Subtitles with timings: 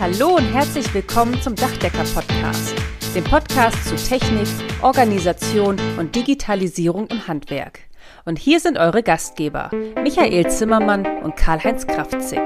[0.00, 2.72] Hallo und herzlich willkommen zum Dachdecker-Podcast,
[3.16, 4.46] dem Podcast zu Technik,
[4.80, 7.80] Organisation und Digitalisierung im Handwerk.
[8.24, 12.38] Und hier sind eure Gastgeber, Michael Zimmermann und Karl-Heinz Kraftzig.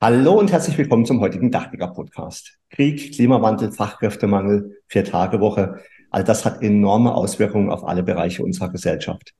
[0.00, 2.58] Hallo und herzlich willkommen zum heutigen Dachdecker-Podcast.
[2.70, 9.34] Krieg, Klimawandel, Fachkräftemangel, Vier-Tage-Woche, all das hat enorme Auswirkungen auf alle Bereiche unserer Gesellschaft.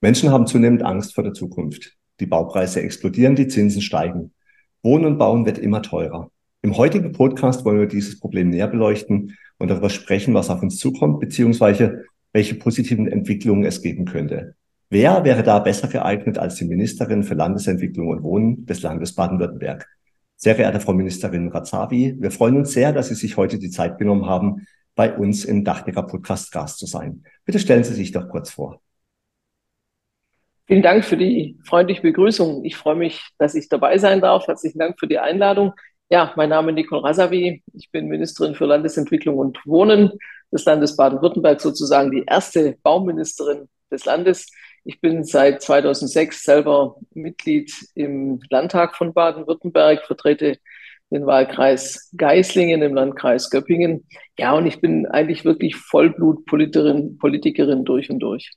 [0.00, 1.96] Menschen haben zunehmend Angst vor der Zukunft.
[2.20, 4.32] Die Baupreise explodieren, die Zinsen steigen.
[4.82, 6.30] Wohnen und Bauen wird immer teurer.
[6.62, 10.78] Im heutigen Podcast wollen wir dieses Problem näher beleuchten und darüber sprechen, was auf uns
[10.78, 14.54] zukommt, beziehungsweise welche positiven Entwicklungen es geben könnte.
[14.90, 19.88] Wer wäre da besser geeignet als die Ministerin für Landesentwicklung und Wohnen des Landes Baden-Württemberg?
[20.36, 23.98] Sehr geehrte Frau Ministerin Razavi, wir freuen uns sehr, dass Sie sich heute die Zeit
[23.98, 27.24] genommen haben, bei uns im Dachdecker Podcast Gast zu sein.
[27.44, 28.83] Bitte stellen Sie sich doch kurz vor.
[30.66, 32.64] Vielen Dank für die freundliche Begrüßung.
[32.64, 34.46] Ich freue mich, dass ich dabei sein darf.
[34.46, 35.74] Herzlichen Dank für die Einladung.
[36.08, 37.62] Ja, mein Name ist Nicole Rasavi.
[37.74, 40.12] Ich bin Ministerin für Landesentwicklung und Wohnen
[40.50, 44.46] des Landes Baden-Württemberg, sozusagen die erste Bauministerin des Landes.
[44.84, 50.58] Ich bin seit 2006 selber Mitglied im Landtag von Baden-Württemberg, vertrete
[51.10, 54.06] den Wahlkreis Geislingen im Landkreis Göppingen.
[54.38, 58.50] Ja, und ich bin eigentlich wirklich Vollblutpolitikerin Politikerin durch und durch.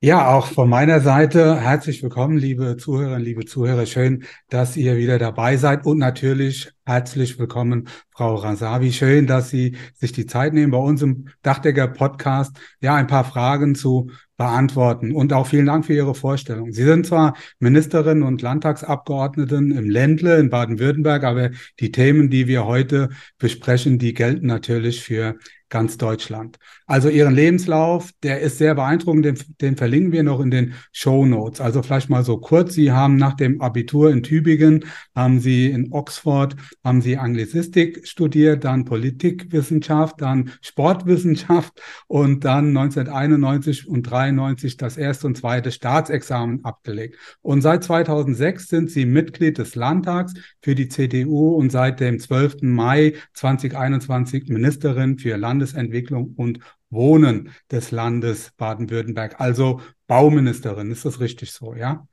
[0.00, 3.86] Ja, auch von meiner Seite herzlich willkommen, liebe Zuhörerinnen, liebe Zuhörer.
[3.86, 8.92] Schön, dass ihr wieder dabei seid und natürlich herzlich willkommen, Frau Rasavi.
[8.92, 13.24] Schön, dass Sie sich die Zeit nehmen, bei uns im Dachdecker Podcast ja ein paar
[13.24, 15.12] Fragen zu beantworten.
[15.12, 16.72] Und auch vielen Dank für Ihre Vorstellung.
[16.72, 21.50] Sie sind zwar Ministerin und Landtagsabgeordneten im Ländle in Baden-Württemberg, aber
[21.80, 25.36] die Themen, die wir heute besprechen, die gelten natürlich für
[25.68, 26.58] ganz Deutschland.
[26.86, 31.26] Also Ihren Lebenslauf, der ist sehr beeindruckend, den, den verlinken wir noch in den Show
[31.26, 31.60] Notes.
[31.60, 35.92] Also vielleicht mal so kurz, Sie haben nach dem Abitur in Tübingen, haben Sie in
[35.92, 44.96] Oxford, haben Sie Anglisistik studiert, dann Politikwissenschaft, dann Sportwissenschaft und dann 1991 und 93 das
[44.96, 47.16] erste und zweite Staatsexamen abgelegt.
[47.42, 52.58] Und seit 2006 sind Sie Mitglied des Landtags für die CDU und seit dem 12.
[52.62, 56.58] Mai 2021 Ministerin für Land Landesentwicklung und
[56.90, 60.90] Wohnen des Landes Baden-Württemberg, also Bauministerin.
[60.90, 62.06] Ist das richtig so, ja?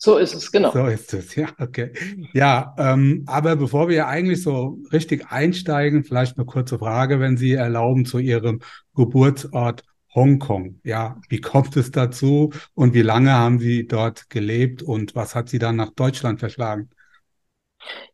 [0.00, 0.70] So ist es, genau.
[0.70, 1.92] So ist es, ja, okay.
[2.32, 7.52] Ja, ähm, aber bevor wir eigentlich so richtig einsteigen, vielleicht eine kurze Frage, wenn Sie
[7.52, 8.60] erlauben, zu Ihrem
[8.94, 10.80] Geburtsort Hongkong.
[10.84, 15.48] Ja, wie kommt es dazu und wie lange haben Sie dort gelebt und was hat
[15.48, 16.90] Sie dann nach Deutschland verschlagen?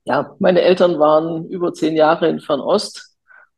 [0.05, 3.14] Ja, meine Eltern waren über zehn Jahre in Fernost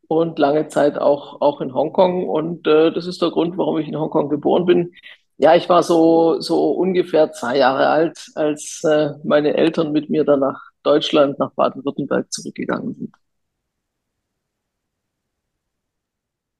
[0.07, 2.27] und lange Zeit auch, auch in Hongkong.
[2.27, 4.93] Und äh, das ist der Grund, warum ich in Hongkong geboren bin.
[5.37, 10.23] Ja, ich war so, so ungefähr zwei Jahre alt, als äh, meine Eltern mit mir
[10.23, 13.13] dann nach Deutschland, nach Baden-Württemberg zurückgegangen sind.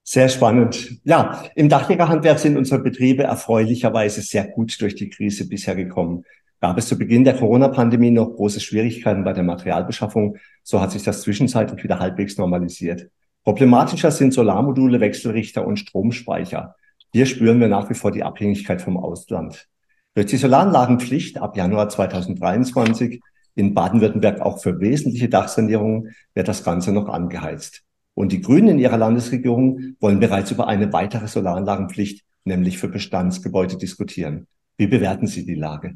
[0.03, 1.01] Sehr spannend.
[1.03, 6.23] Ja, im Dachdekerhandwerk sind unsere Betriebe erfreulicherweise sehr gut durch die Krise bisher gekommen.
[6.61, 11.03] Gab es zu Beginn der Corona-Pandemie noch große Schwierigkeiten bei der Materialbeschaffung, so hat sich
[11.03, 13.09] das zwischenzeitlich wieder halbwegs normalisiert.
[13.47, 16.75] Problematischer sind Solarmodule, Wechselrichter und Stromspeicher.
[17.13, 19.69] Hier spüren wir nach wie vor die Abhängigkeit vom Ausland.
[20.15, 23.21] Durch die Solaranlagenpflicht ab Januar 2023
[23.55, 27.83] in Baden-Württemberg auch für wesentliche Dachsanierungen wird das Ganze noch angeheizt.
[28.15, 33.77] Und die Grünen in ihrer Landesregierung wollen bereits über eine weitere Solaranlagenpflicht, nämlich für Bestandsgebäude,
[33.77, 34.47] diskutieren.
[34.75, 35.95] Wie bewerten Sie die Lage?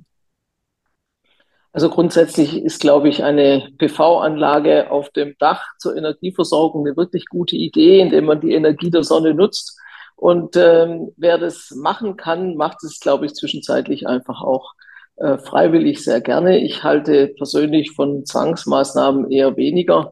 [1.74, 7.56] Also grundsätzlich ist, glaube ich, eine PV-Anlage auf dem Dach zur Energieversorgung eine wirklich gute
[7.56, 9.80] Idee, indem man die Energie der Sonne nutzt.
[10.18, 14.74] Und ähm, wer das machen kann, macht es, glaube ich, zwischenzeitlich einfach auch
[15.16, 16.60] äh, freiwillig sehr gerne.
[16.60, 20.12] Ich halte persönlich von Zwangsmaßnahmen eher weniger.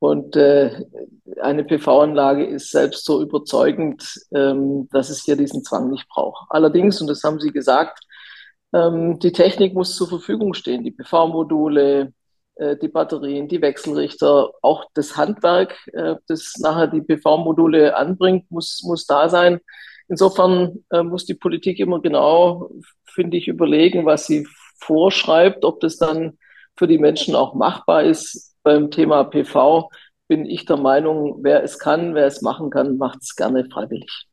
[0.00, 0.84] Und äh,
[1.40, 6.46] eine PV-Anlage ist selbst so überzeugend, ähm, dass es hier diesen Zwang nicht braucht.
[6.50, 8.04] Allerdings, und das haben Sie gesagt,
[8.72, 12.12] ähm, die Technik muss zur Verfügung stehen, die PV-Module,
[12.56, 18.82] äh, die Batterien, die Wechselrichter, auch das Handwerk, äh, das nachher die PV-Module anbringt, muss,
[18.84, 19.60] muss da sein.
[20.08, 22.70] Insofern äh, muss die Politik immer genau,
[23.04, 24.46] finde ich, überlegen, was sie
[24.80, 26.38] vorschreibt, ob das dann
[26.76, 28.56] für die Menschen auch machbar ist.
[28.62, 29.90] Beim Thema PV
[30.28, 34.27] bin ich der Meinung, wer es kann, wer es machen kann, macht es gerne freiwillig.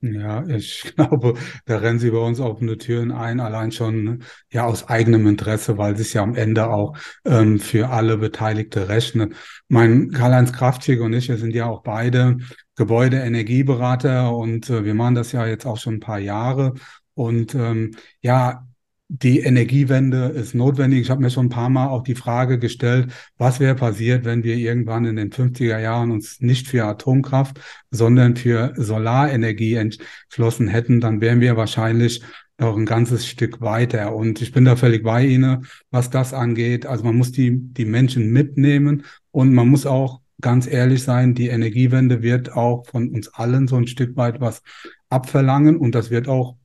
[0.00, 1.34] Ja, ich glaube,
[1.66, 4.22] da rennen Sie bei uns offene Türen ein, allein schon
[4.52, 9.34] ja aus eigenem Interesse, weil es ja am Ende auch ähm, für alle Beteiligte rechnet.
[9.68, 12.36] Mein Karl-Heinz Kraftschick und ich, wir sind ja auch beide
[12.76, 16.74] Gebäudeenergieberater und äh, wir machen das ja jetzt auch schon ein paar Jahre.
[17.14, 18.67] Und ähm, ja,
[19.08, 21.00] die Energiewende ist notwendig.
[21.00, 24.44] Ich habe mir schon ein paar Mal auch die Frage gestellt, was wäre passiert, wenn
[24.44, 27.58] wir irgendwann in den 50er Jahren uns nicht für Atomkraft,
[27.90, 32.22] sondern für Solarenergie entschlossen hätten, dann wären wir wahrscheinlich
[32.58, 34.14] noch ein ganzes Stück weiter.
[34.14, 36.84] Und ich bin da völlig bei Ihnen, was das angeht.
[36.84, 41.48] Also man muss die, die Menschen mitnehmen und man muss auch ganz ehrlich sein, die
[41.48, 44.62] Energiewende wird auch von uns allen so ein Stück weit was
[45.08, 46.57] abverlangen und das wird auch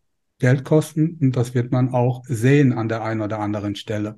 [0.44, 4.18] Geld kosten und das wird man auch sehen an der einen oder anderen Stelle.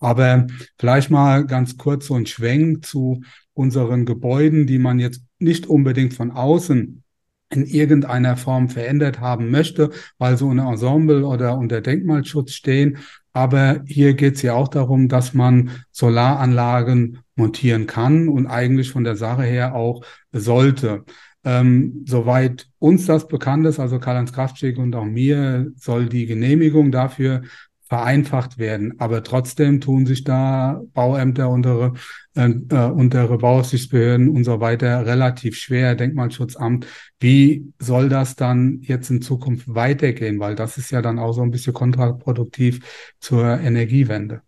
[0.00, 0.46] Aber
[0.78, 3.20] vielleicht mal ganz kurz so ein Schwenk zu
[3.52, 7.02] unseren Gebäuden, die man jetzt nicht unbedingt von außen
[7.50, 12.96] in irgendeiner Form verändert haben möchte, weil so ein Ensemble oder unter Denkmalschutz stehen.
[13.34, 19.04] Aber hier geht es ja auch darum, dass man Solaranlagen montieren kann und eigentlich von
[19.04, 20.02] der Sache her auch
[20.32, 21.04] sollte.
[21.46, 26.90] Ähm, soweit uns das bekannt ist, also Karl-Heinz Kraftschick und auch mir, soll die Genehmigung
[26.90, 27.42] dafür
[27.88, 28.94] vereinfacht werden.
[28.98, 31.92] Aber trotzdem tun sich da Bauämter, untere,
[32.34, 36.88] äh, äh, untere Bauaufsichtsbehörden und so weiter relativ schwer, Denkmalschutzamt.
[37.20, 40.40] Wie soll das dann jetzt in Zukunft weitergehen?
[40.40, 44.42] Weil das ist ja dann auch so ein bisschen kontraproduktiv zur Energiewende.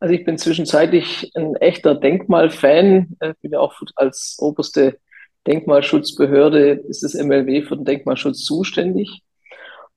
[0.00, 3.16] Also ich bin zwischenzeitlich ein echter Denkmalfan.
[3.22, 4.98] Ich bin ja auch als oberste
[5.46, 9.22] Denkmalschutzbehörde ist das MLW für den Denkmalschutz zuständig.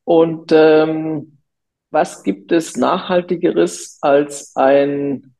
[0.04, 1.38] Und ähm,
[1.90, 5.36] was gibt es Nachhaltigeres als ein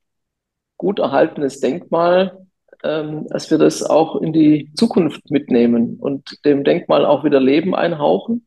[0.76, 2.46] gut erhaltenes Denkmal,
[2.84, 7.74] ähm, dass wir das auch in die Zukunft mitnehmen und dem Denkmal auch wieder Leben
[7.74, 8.46] einhauchen.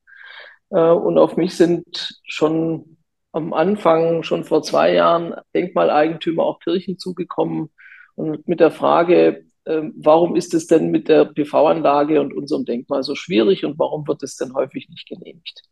[0.69, 2.97] Äh, und auf mich sind schon
[3.31, 7.69] am Anfang, schon vor zwei Jahren, Denkmaleigentümer, auch Kirchen zugekommen
[8.15, 13.15] und mit der Frage, warum ist es denn mit der PV-Anlage und unserem Denkmal so
[13.15, 15.63] schwierig und warum wird es denn häufig nicht genehmigt?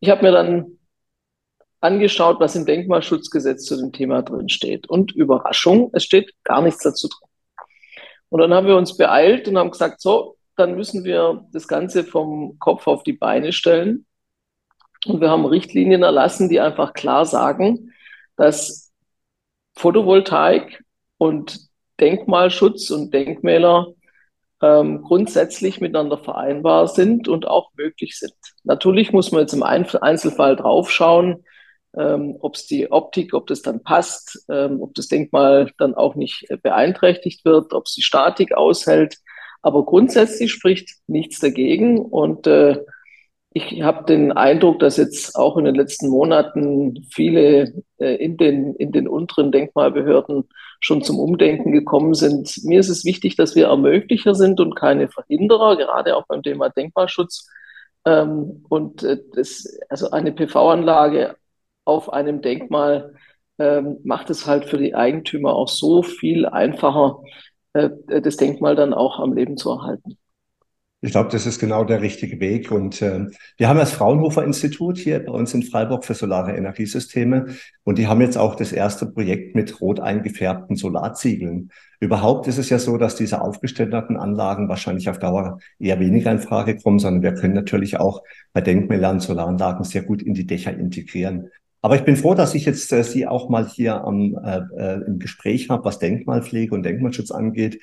[0.00, 0.78] Ich habe mir dann
[1.80, 4.88] angeschaut, was im Denkmalschutzgesetz zu dem Thema drin steht.
[4.88, 7.28] Und Überraschung, es steht gar nichts dazu drin.
[8.30, 12.04] Und dann haben wir uns beeilt und haben gesagt, so, dann müssen wir das Ganze
[12.04, 14.06] vom Kopf auf die Beine stellen.
[15.04, 17.92] Und wir haben Richtlinien erlassen, die einfach klar sagen,
[18.36, 18.92] dass
[19.76, 20.82] Photovoltaik
[21.18, 21.68] und
[22.04, 23.94] Denkmalschutz und Denkmäler
[24.62, 28.34] ähm, grundsätzlich miteinander vereinbar sind und auch möglich sind.
[28.62, 31.44] Natürlich muss man jetzt im Einzelfall draufschauen,
[31.96, 36.14] ähm, ob es die Optik, ob das dann passt, ähm, ob das Denkmal dann auch
[36.14, 39.16] nicht beeinträchtigt wird, ob es die Statik aushält.
[39.62, 42.84] Aber grundsätzlich spricht nichts dagegen und äh,
[43.56, 48.74] ich habe den Eindruck, dass jetzt auch in den letzten Monaten viele äh, in, den,
[48.74, 50.48] in den unteren Denkmalbehörden
[50.80, 52.64] schon zum Umdenken gekommen sind.
[52.64, 56.68] Mir ist es wichtig, dass wir Ermöglicher sind und keine Verhinderer, gerade auch beim Thema
[56.68, 57.48] Denkmalschutz.
[58.04, 61.36] Ähm, und äh, das, also eine PV-Anlage
[61.84, 63.14] auf einem Denkmal
[63.58, 67.22] ähm, macht es halt für die Eigentümer auch so viel einfacher,
[67.72, 67.90] äh,
[68.20, 70.18] das Denkmal dann auch am Leben zu erhalten.
[71.04, 72.70] Ich glaube, das ist genau der richtige Weg.
[72.70, 73.26] Und äh,
[73.58, 77.44] wir haben das Fraunhofer Institut hier bei uns in Freiburg für solare Energiesysteme.
[77.82, 81.70] Und die haben jetzt auch das erste Projekt mit rot eingefärbten Solarziegeln.
[82.00, 86.38] Überhaupt ist es ja so, dass diese aufgestellten Anlagen wahrscheinlich auf Dauer eher weniger in
[86.38, 88.22] Frage kommen, sondern wir können natürlich auch
[88.54, 91.50] bei Denkmälern Solaranlagen sehr gut in die Dächer integrieren.
[91.82, 95.06] Aber ich bin froh, dass ich jetzt äh, Sie auch mal hier am, äh, äh,
[95.06, 97.78] im Gespräch habe, was Denkmalpflege und Denkmalschutz angeht.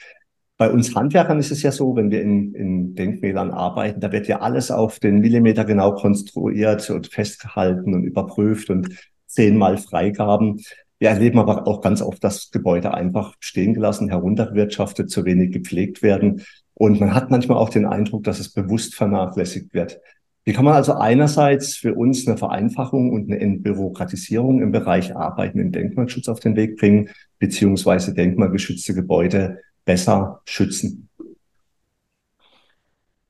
[0.62, 4.28] Bei uns Handwerkern ist es ja so, wenn wir in, in Denkmälern arbeiten, da wird
[4.28, 10.62] ja alles auf den Millimeter genau konstruiert und festgehalten und überprüft und zehnmal Freigaben.
[11.00, 16.04] Wir erleben aber auch ganz oft, dass Gebäude einfach stehen gelassen, heruntergewirtschaftet, zu wenig gepflegt
[16.04, 16.44] werden.
[16.76, 20.00] Und man hat manchmal auch den Eindruck, dass es bewusst vernachlässigt wird.
[20.44, 25.58] Wie kann man also einerseits für uns eine Vereinfachung und eine Entbürokratisierung im Bereich Arbeiten
[25.58, 31.10] im Denkmalschutz auf den Weg bringen, beziehungsweise denkmalgeschützte Gebäude besser schützen?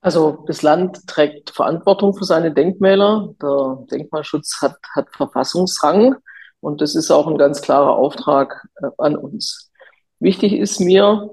[0.01, 3.33] Also das Land trägt Verantwortung für seine Denkmäler.
[3.41, 6.15] Der Denkmalschutz hat, hat Verfassungsrang
[6.59, 9.71] und das ist auch ein ganz klarer Auftrag äh, an uns.
[10.19, 11.31] Wichtig ist mir,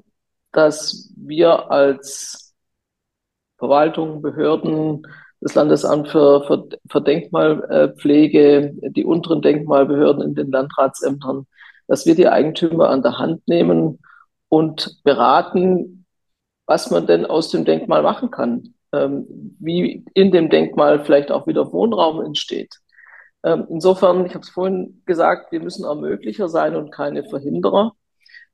[0.53, 2.55] dass wir als
[3.59, 5.07] Verwaltung, Behörden,
[5.41, 11.47] das Landesamt für, für, für Denkmalpflege, die unteren Denkmalbehörden in den Landratsämtern,
[11.87, 13.99] dass wir die Eigentümer an der Hand nehmen
[14.49, 16.07] und beraten,
[16.67, 21.47] was man denn aus dem Denkmal machen kann, ähm, wie in dem Denkmal vielleicht auch
[21.47, 22.76] wieder Wohnraum entsteht.
[23.45, 27.93] Ähm, insofern, ich habe es vorhin gesagt, wir müssen Ermöglicher sein und keine Verhinderer.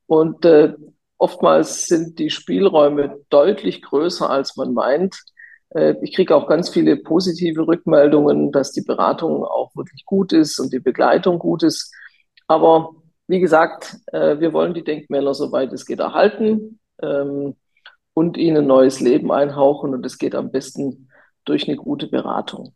[0.07, 0.73] Und äh,
[1.17, 5.17] oftmals sind die Spielräume deutlich größer, als man meint.
[5.69, 10.59] Äh, ich kriege auch ganz viele positive Rückmeldungen, dass die Beratung auch wirklich gut ist
[10.59, 11.93] und die Begleitung gut ist.
[12.47, 12.95] Aber
[13.27, 17.55] wie gesagt, äh, wir wollen die Denkmäler, soweit es geht, erhalten ähm,
[18.13, 19.93] und ihnen neues Leben einhauchen.
[19.93, 21.09] Und es geht am besten
[21.43, 22.75] durch eine gute Beratung.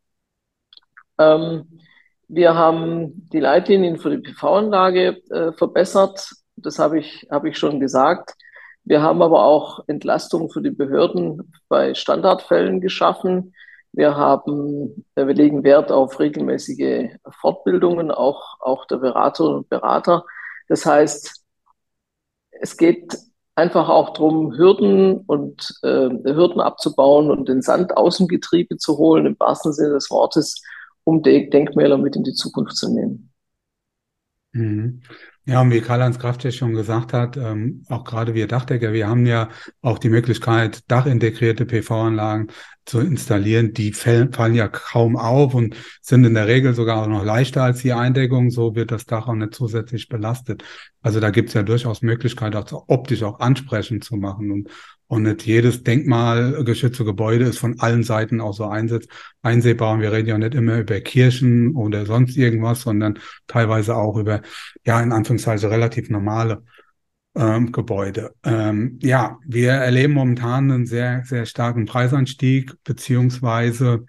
[1.18, 1.80] Ähm,
[2.28, 6.32] wir haben die Leitlinien für die PV-Anlage äh, verbessert.
[6.56, 8.36] Das habe ich, habe ich schon gesagt.
[8.84, 13.54] Wir haben aber auch Entlastung für die Behörden bei Standardfällen geschaffen.
[13.92, 20.26] Wir haben, äh, wir legen Wert auf regelmäßige Fortbildungen, auch, auch der Beraterinnen und Berater.
[20.70, 21.44] Das heißt,
[22.52, 23.18] es geht
[23.56, 28.98] einfach auch darum, Hürden und äh, Hürden abzubauen und den Sand aus dem Getriebe zu
[28.98, 30.64] holen, im wahrsten Sinne des Wortes,
[31.04, 33.34] um die Denkmäler mit in die Zukunft zu nehmen.
[34.54, 35.02] Mhm.
[35.46, 39.26] Ja, und wie Karl-Heinz Kraft schon gesagt hat, ähm, auch gerade wir Dachdecker, wir haben
[39.26, 39.50] ja
[39.82, 42.48] auch die Möglichkeit, dachintegrierte PV-Anlagen
[42.86, 43.74] zu installieren.
[43.74, 47.82] Die fallen, ja kaum auf und sind in der Regel sogar auch noch leichter als
[47.82, 48.52] die Eindeckung.
[48.52, 50.64] So wird das Dach auch nicht zusätzlich belastet.
[51.02, 54.52] Also da gibt es ja durchaus Möglichkeit, auch optisch auch ansprechend zu machen.
[54.52, 54.70] Und
[55.10, 59.94] und nicht jedes denkmalgeschützte Gebäude ist von allen Seiten auch so einsehbar.
[59.96, 64.44] Und wir reden ja nicht immer über Kirchen oder sonst irgendwas, sondern teilweise auch über,
[64.86, 66.64] ja, in Anführungszeichen relativ normale
[67.36, 68.36] ähm, Gebäude.
[68.44, 74.06] Ähm, ja, wir erleben momentan einen sehr, sehr starken Preisanstieg, beziehungsweise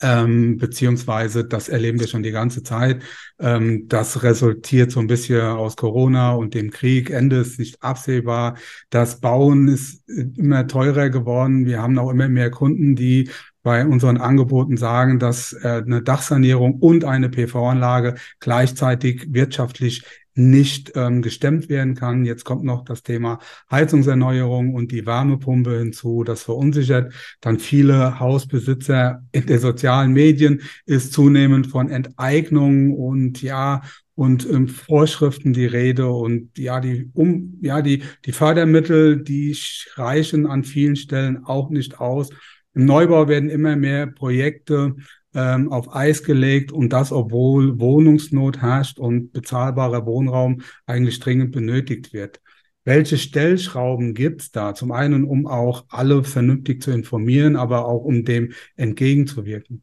[0.00, 3.02] ähm, beziehungsweise das erleben wir schon die ganze Zeit.
[3.38, 7.10] Ähm, das resultiert so ein bisschen aus Corona und dem Krieg.
[7.10, 8.56] Ende ist nicht absehbar.
[8.90, 11.66] Das Bauen ist immer teurer geworden.
[11.66, 13.30] Wir haben auch immer mehr Kunden, die
[13.62, 20.04] bei unseren Angeboten sagen, dass äh, eine Dachsanierung und eine PV-Anlage gleichzeitig wirtschaftlich
[20.38, 22.24] nicht ähm, gestemmt werden kann.
[22.24, 23.40] Jetzt kommt noch das Thema
[23.70, 26.24] Heizungserneuerung und die Wärmepumpe hinzu.
[26.24, 33.82] Das verunsichert dann viele Hausbesitzer in den sozialen Medien, ist zunehmend von Enteignung und ja,
[34.14, 39.56] und ähm, Vorschriften die Rede und ja, die um, ja, die, die Fördermittel, die
[39.94, 42.30] reichen an vielen Stellen auch nicht aus.
[42.74, 44.96] Im Neubau werden immer mehr Projekte
[45.34, 52.12] ähm, auf Eis gelegt und das, obwohl Wohnungsnot herrscht und bezahlbarer Wohnraum eigentlich dringend benötigt
[52.12, 52.40] wird.
[52.84, 54.74] Welche Stellschrauben gibt es da?
[54.74, 59.82] Zum einen, um auch alle vernünftig zu informieren, aber auch um dem entgegenzuwirken.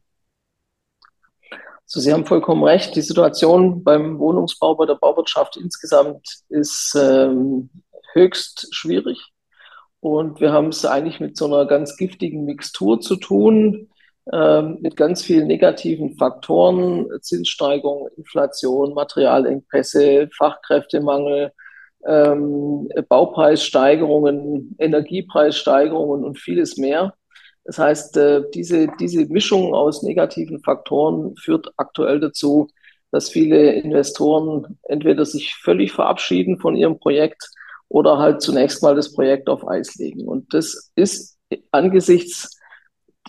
[1.84, 2.96] So, Sie haben vollkommen recht.
[2.96, 7.70] Die Situation beim Wohnungsbau, bei der Bauwirtschaft insgesamt ist ähm,
[8.12, 9.30] höchst schwierig.
[10.00, 13.88] Und wir haben es eigentlich mit so einer ganz giftigen Mixtur zu tun
[14.32, 21.52] mit ganz vielen negativen Faktoren, Zinssteigerung, Inflation, Materialengpässe, Fachkräftemangel,
[22.06, 27.14] ähm, Baupreissteigerungen, Energiepreissteigerungen und vieles mehr.
[27.64, 32.68] Das heißt, äh, diese, diese Mischung aus negativen Faktoren führt aktuell dazu,
[33.10, 37.50] dass viele Investoren entweder sich völlig verabschieden von ihrem Projekt
[37.88, 40.26] oder halt zunächst mal das Projekt auf Eis legen.
[40.26, 41.38] Und das ist
[41.70, 42.56] angesichts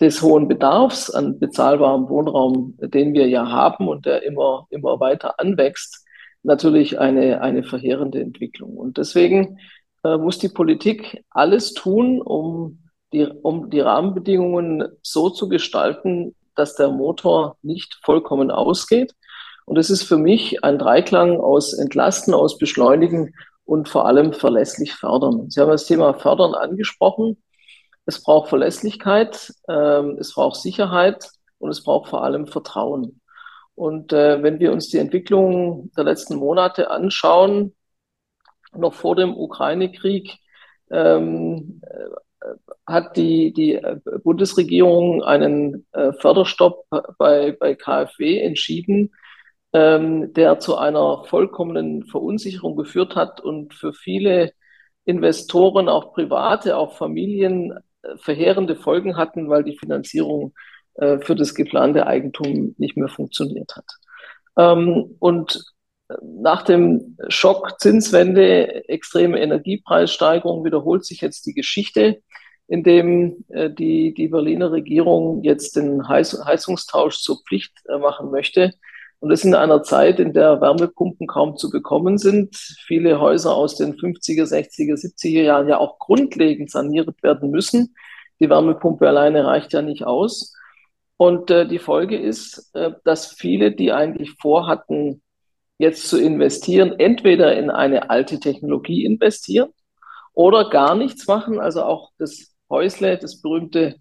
[0.00, 5.40] des hohen Bedarfs an bezahlbarem Wohnraum, den wir ja haben und der immer, immer weiter
[5.40, 6.04] anwächst,
[6.42, 8.76] natürlich eine, eine verheerende Entwicklung.
[8.76, 9.58] Und deswegen
[10.04, 12.78] äh, muss die Politik alles tun, um
[13.12, 19.14] die, um die Rahmenbedingungen so zu gestalten, dass der Motor nicht vollkommen ausgeht.
[19.64, 24.94] Und es ist für mich ein Dreiklang aus Entlasten, aus Beschleunigen und vor allem verlässlich
[24.94, 25.50] fördern.
[25.50, 27.36] Sie haben das Thema Fördern angesprochen.
[28.08, 33.20] Es braucht Verlässlichkeit, ähm, es braucht Sicherheit und es braucht vor allem Vertrauen.
[33.74, 37.74] Und äh, wenn wir uns die Entwicklung der letzten Monate anschauen,
[38.74, 40.38] noch vor dem Ukraine-Krieg,
[40.90, 42.46] ähm, äh,
[42.86, 43.78] hat die, die
[44.24, 46.86] Bundesregierung einen äh, Förderstopp
[47.18, 49.12] bei, bei KfW entschieden,
[49.74, 54.54] ähm, der zu einer vollkommenen Verunsicherung geführt hat und für viele
[55.04, 57.78] Investoren, auch Private, auch Familien
[58.16, 60.54] verheerende Folgen hatten, weil die Finanzierung
[60.94, 63.86] äh, für das geplante Eigentum nicht mehr funktioniert hat.
[64.56, 65.64] Ähm, und
[66.22, 72.22] nach dem Schock Zinswende, extreme Energiepreissteigerung wiederholt sich jetzt die Geschichte,
[72.66, 78.30] in dem äh, die, die Berliner Regierung jetzt den Heiz Heizungstausch zur Pflicht äh, machen
[78.30, 78.74] möchte.
[79.20, 83.76] Und das in einer Zeit, in der Wärmepumpen kaum zu bekommen sind, viele Häuser aus
[83.76, 87.96] den 50er, 60er, 70er Jahren ja auch grundlegend saniert werden müssen.
[88.38, 90.54] Die Wärmepumpe alleine reicht ja nicht aus.
[91.16, 95.20] Und äh, die Folge ist, äh, dass viele, die eigentlich vorhatten,
[95.78, 99.70] jetzt zu investieren, entweder in eine alte Technologie investieren
[100.32, 101.58] oder gar nichts machen.
[101.58, 103.96] Also auch das Häusle, das berühmte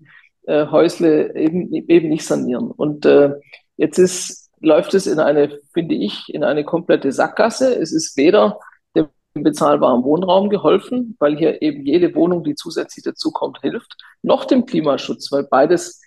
[0.45, 2.69] äh, Häusle eben, eben nicht sanieren.
[2.71, 3.31] Und äh,
[3.77, 7.75] jetzt ist, läuft es in eine, finde ich, in eine komplette Sackgasse.
[7.79, 8.59] Es ist weder
[8.95, 14.65] dem bezahlbaren Wohnraum geholfen, weil hier eben jede Wohnung, die zusätzlich dazukommt, hilft, noch dem
[14.65, 16.01] Klimaschutz, weil beides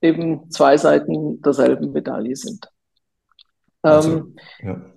[0.00, 2.68] eben zwei Seiten derselben Medaille sind.
[3.82, 4.93] Also, ähm, ja.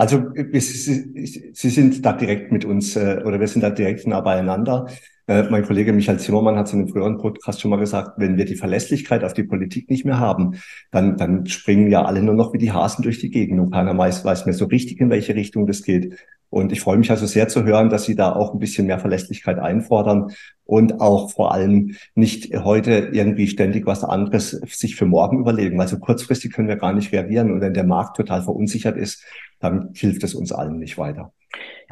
[0.00, 4.22] Also Sie, Sie sind da direkt mit uns äh, oder wir sind da direkt nah
[4.22, 4.86] beieinander.
[5.26, 8.38] Äh, mein Kollege Michael Zimmermann hat es in einem früheren Podcast schon mal gesagt, wenn
[8.38, 10.54] wir die Verlässlichkeit auf die Politik nicht mehr haben,
[10.90, 13.96] dann, dann springen ja alle nur noch wie die Hasen durch die Gegend und keiner
[13.96, 16.16] weiß, weiß mehr so richtig, in welche Richtung das geht.
[16.48, 19.00] Und ich freue mich also sehr zu hören, dass Sie da auch ein bisschen mehr
[19.00, 20.32] Verlässlichkeit einfordern
[20.64, 25.78] und auch vor allem nicht heute irgendwie ständig was anderes sich für morgen überlegen.
[25.78, 27.52] Also kurzfristig können wir gar nicht reagieren.
[27.52, 29.24] Und wenn der Markt total verunsichert ist,
[29.60, 31.32] dann hilft es uns allen nicht weiter.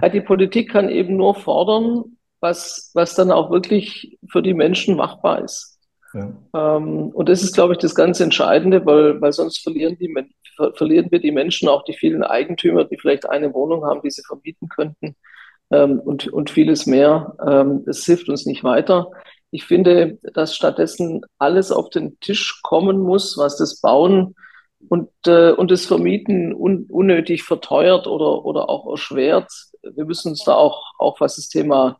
[0.01, 4.97] Ja, die Politik kann eben nur fordern, was, was dann auch wirklich für die Menschen
[4.97, 5.79] machbar ist.
[6.15, 6.33] Ja.
[6.55, 10.15] Ähm, und das ist, glaube ich, das ganz Entscheidende, weil, weil sonst verlieren, die,
[10.57, 14.11] ver verlieren wir die Menschen, auch die vielen Eigentümer, die vielleicht eine Wohnung haben, die
[14.11, 15.17] sie vermieten könnten
[15.71, 17.37] ähm, und, und vieles mehr.
[17.47, 19.11] Ähm, das hilft uns nicht weiter.
[19.51, 24.35] Ich finde, dass stattdessen alles auf den Tisch kommen muss, was das Bauen
[24.89, 29.51] und, äh, und das Vermieten un unnötig verteuert oder, oder auch erschwert.
[29.83, 31.99] Wir müssen uns da auch, auch was das Thema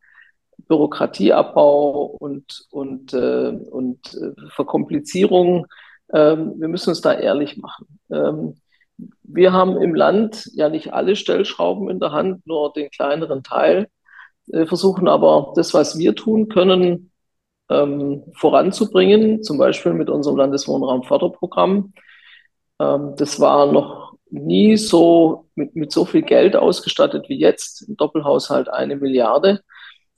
[0.69, 5.67] Bürokratieabbau und, und, äh, und äh, Verkomplizierung.
[6.13, 7.99] Ähm, wir müssen uns da ehrlich machen.
[8.11, 8.61] Ähm,
[9.23, 13.89] wir haben im Land ja nicht alle Stellschrauben in der Hand, nur den kleineren Teil,
[14.53, 17.13] äh, versuchen aber das, was wir tun können,
[17.71, 21.93] ähm, voranzubringen, zum Beispiel mit unserem Landeswohnraumförderprogramm.
[22.81, 27.97] Ähm, das war noch nie so mit, mit so viel Geld ausgestattet wie jetzt, im
[27.97, 29.63] Doppelhaushalt eine Milliarde.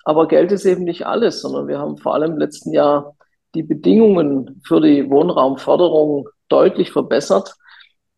[0.04, 3.16] Aber Geld ist eben nicht alles, sondern wir haben vor allem im letzten Jahr
[3.54, 7.54] die Bedingungen für die Wohnraumförderung deutlich verbessert.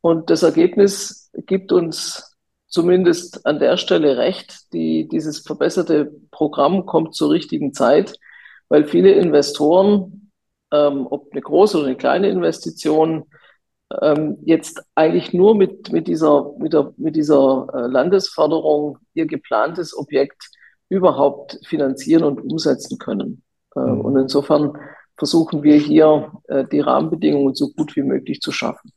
[0.01, 2.37] Und das Ergebnis gibt uns
[2.69, 4.73] zumindest an der Stelle recht.
[4.73, 8.19] Die, dieses verbesserte Programm kommt zur richtigen Zeit,
[8.69, 10.31] weil viele Investoren,
[10.73, 13.25] ähm, ob eine große oder eine kleine Investition,
[14.01, 19.97] ähm, jetzt eigentlich nur mit, mit dieser, mit der, mit dieser äh, Landesförderung ihr geplantes
[19.97, 20.51] Objekt
[20.89, 23.43] überhaupt finanzieren und umsetzen können.
[23.77, 24.01] Äh, mhm.
[24.01, 24.73] Und insofern
[25.17, 28.93] versuchen wir hier äh, die Rahmenbedingungen so gut wie möglich zu schaffen.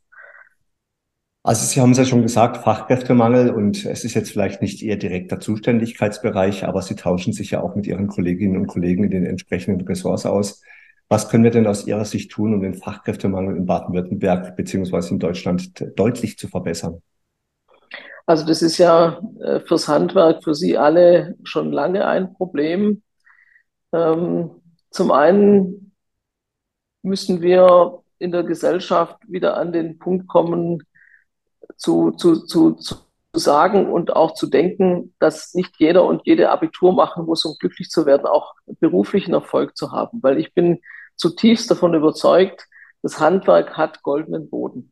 [1.44, 4.98] Also Sie haben es ja schon gesagt, Fachkräftemangel und es ist jetzt vielleicht nicht Ihr
[4.98, 9.26] direkter Zuständigkeitsbereich, aber Sie tauschen sich ja auch mit Ihren Kolleginnen und Kollegen in den
[9.28, 10.64] entsprechenden Ressorts aus.
[11.08, 15.20] Was können wir denn aus Ihrer Sicht tun, um den Fachkräftemangel in Baden-Württemberg beziehungsweise in
[15.20, 17.02] Deutschland deutlich zu verbessern?
[18.26, 23.04] Also das ist ja äh, fürs Handwerk, für Sie alle schon lange ein Problem.
[23.94, 24.50] Ähm,
[24.90, 25.92] zum einen
[27.04, 30.82] müssen wir in der Gesellschaft wieder an den Punkt kommen,
[31.78, 32.96] zu, zu, zu, zu
[33.34, 37.90] sagen und auch zu denken, dass nicht jeder und jede Abitur machen muss, um glücklich
[37.90, 40.24] zu werden, auch beruflichen Erfolg zu haben.
[40.24, 40.80] Weil ich bin
[41.16, 42.68] zutiefst davon überzeugt,
[43.02, 44.92] das Handwerk hat goldenen Boden.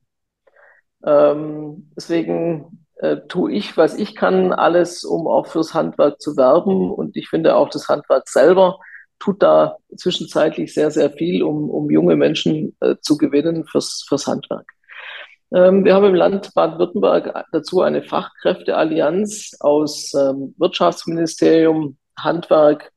[1.06, 6.92] Ähm, deswegen äh, tue ich, was ich kann, alles, um auch fürs Handwerk zu werben.
[6.92, 8.80] Und ich finde auch das Handwerk selber
[9.20, 14.28] tut da zwischenzeitlich sehr, sehr viel, um, um junge Menschen äh, zu gewinnen fürs, fürs
[14.28, 14.72] Handwerk.
[15.54, 22.93] Ähm, wir haben im Land Baden-Württemberg dazu eine Fachkräfteallianz aus ähm, Wirtschaftsministerium, Handwerk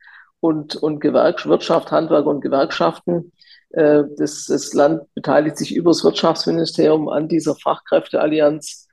[0.47, 3.33] und, und Gewerk Wirtschaft, Handwerk und Gewerkschaften.
[3.71, 8.89] Äh, das, das Land beteiligt sich über das Wirtschaftsministerium an dieser Fachkräfteallianz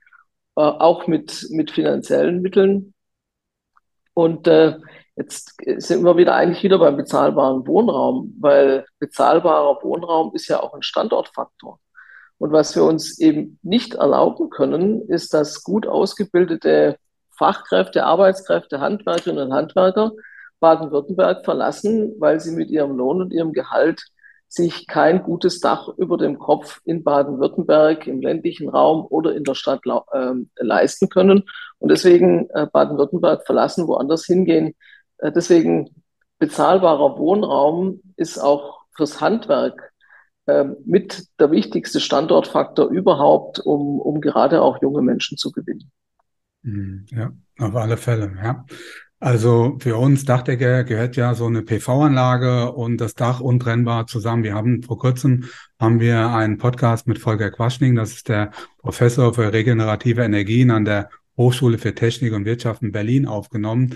[0.56, 2.92] äh, auch mit, mit finanziellen Mitteln.
[4.14, 4.78] Und äh,
[5.14, 10.74] jetzt sind wir wieder eigentlich wieder beim bezahlbaren Wohnraum, weil bezahlbarer Wohnraum ist ja auch
[10.74, 11.78] ein Standortfaktor.
[12.38, 16.96] Und was wir uns eben nicht erlauben können, ist, dass gut ausgebildete
[17.30, 20.12] Fachkräfte, Arbeitskräfte, Handwerkerinnen und Handwerker
[20.60, 24.02] Baden-Württemberg verlassen, weil sie mit ihrem Lohn und ihrem Gehalt
[24.48, 29.54] sich kein gutes Dach über dem Kopf in Baden-Württemberg, im ländlichen Raum oder in der
[29.54, 31.44] Stadt äh, leisten können
[31.78, 34.74] und deswegen äh, Baden-Württemberg verlassen, woanders hingehen.
[35.18, 35.90] Äh, deswegen
[36.38, 39.92] bezahlbarer Wohnraum ist auch fürs Handwerk
[40.46, 45.90] ähm, mit der wichtigste Standortfaktor überhaupt, um, um gerade auch junge Menschen zu gewinnen.
[46.62, 48.64] Hm, ja, auf alle Fälle, ja.
[49.24, 54.44] Also für uns Dachdecker gehört ja so eine PV-Anlage und das Dach untrennbar zusammen.
[54.44, 55.44] Wir haben vor kurzem
[55.80, 60.84] haben wir einen Podcast mit Volker Quaschning, das ist der Professor für regenerative Energien an
[60.84, 61.08] der
[61.38, 63.94] Hochschule für Technik und Wirtschaft in Berlin aufgenommen.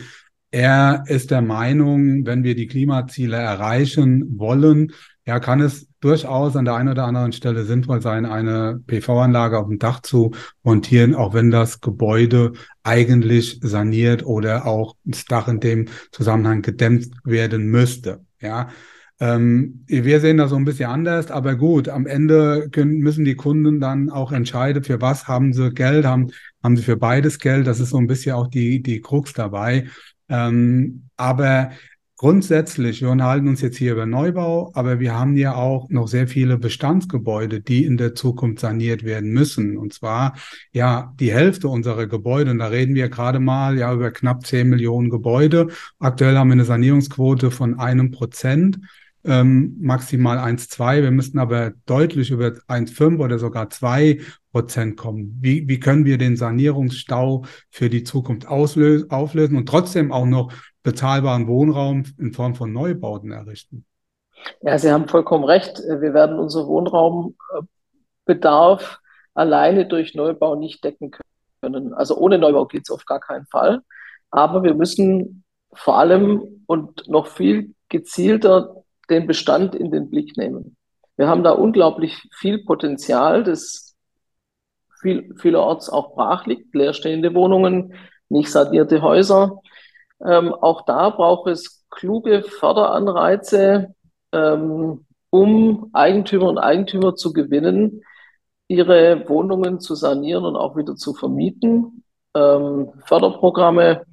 [0.51, 4.93] Er ist der Meinung, wenn wir die Klimaziele erreichen wollen,
[5.29, 9.69] ja, kann es durchaus an der einen oder anderen Stelle sinnvoll sein, eine PV-Anlage auf
[9.69, 10.31] dem Dach zu
[10.63, 17.09] montieren, auch wenn das Gebäude eigentlich saniert oder auch das Dach in dem Zusammenhang gedämmt
[17.25, 18.25] werden müsste.
[18.41, 18.71] Ja,
[19.21, 23.37] ähm, wir sehen das so ein bisschen anders, aber gut, am Ende können, müssen die
[23.37, 26.31] Kunden dann auch entscheiden, für was haben sie Geld, haben,
[26.63, 27.67] haben sie für beides Geld.
[27.67, 29.89] Das ist so ein bisschen auch die, die Krux dabei.
[30.31, 31.73] Ähm, aber
[32.19, 36.29] grundsätzlich, wir unterhalten uns jetzt hier über Neubau, aber wir haben ja auch noch sehr
[36.29, 39.79] viele Bestandsgebäude, die in der Zukunft saniert werden müssen.
[39.79, 40.35] Und zwar,
[40.73, 44.69] ja, die Hälfte unserer Gebäude, und da reden wir gerade mal ja über knapp 10
[44.69, 45.69] Millionen Gebäude.
[46.01, 48.81] Aktuell haben wir eine Sanierungsquote von einem Prozent
[49.29, 51.03] ähm, maximal 1,2.
[51.03, 55.37] Wir müssten aber deutlich über 1,5 oder sogar 2 Prozent kommen.
[55.41, 61.47] Wie, wie können wir den Sanierungsstau für die Zukunft auflösen und trotzdem auch noch bezahlbaren
[61.47, 63.85] Wohnraum in Form von Neubauten errichten?
[64.63, 65.79] Ja, Sie haben vollkommen recht.
[65.79, 69.01] Wir werden unseren Wohnraumbedarf
[69.35, 71.11] alleine durch Neubau nicht decken
[71.61, 71.93] können.
[71.93, 73.83] Also ohne Neubau geht es auf gar keinen Fall.
[74.31, 78.78] Aber wir müssen vor allem und noch viel gezielter
[79.11, 80.77] den Bestand in den Blick nehmen.
[81.17, 83.97] Wir haben da unglaublich viel Potenzial, das
[85.01, 87.95] viel, vielerorts auch brach liegt, leerstehende Wohnungen,
[88.29, 89.61] nicht sanierte Häuser.
[90.25, 93.95] Ähm, auch da braucht es kluge Förderanreize,
[94.33, 98.03] ähm, um Eigentümer und Eigentümer zu gewinnen,
[98.69, 102.05] ihre Wohnungen zu sanieren und auch wieder zu vermieten.
[102.35, 104.05] Ähm, Förderprogramme,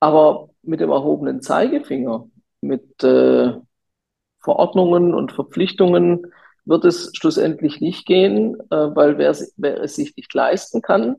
[0.00, 2.28] aber mit dem erhobenen Zeigefinger,
[2.60, 3.54] mit äh,
[4.46, 6.32] Verordnungen und Verpflichtungen
[6.66, 11.16] wird es schlussendlich nicht gehen, äh, weil wer, wer es sich nicht leisten kann,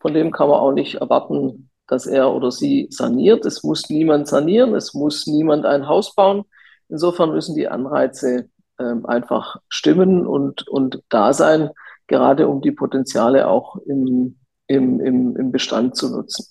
[0.00, 3.46] von dem kann man auch nicht erwarten, dass er oder sie saniert.
[3.46, 6.46] Es muss niemand sanieren, es muss niemand ein Haus bauen.
[6.88, 11.70] Insofern müssen die Anreize äh, einfach stimmen und, und da sein,
[12.08, 16.44] gerade um die Potenziale auch im, im, im, im Bestand zu nutzen.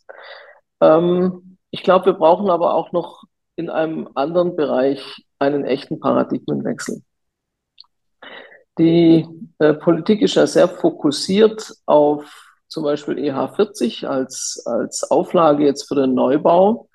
[0.80, 3.24] Ähm, ich glaube, wir brauchen aber auch noch
[3.58, 7.02] in einem anderen Bereich einen echten Paradigmenwechsel.
[8.78, 9.28] Die
[9.60, 15.96] äh, Politik ist ja sehr fokussiert auf zum Beispiel EH40 als, als Auflage jetzt für
[15.96, 16.90] den Neubau.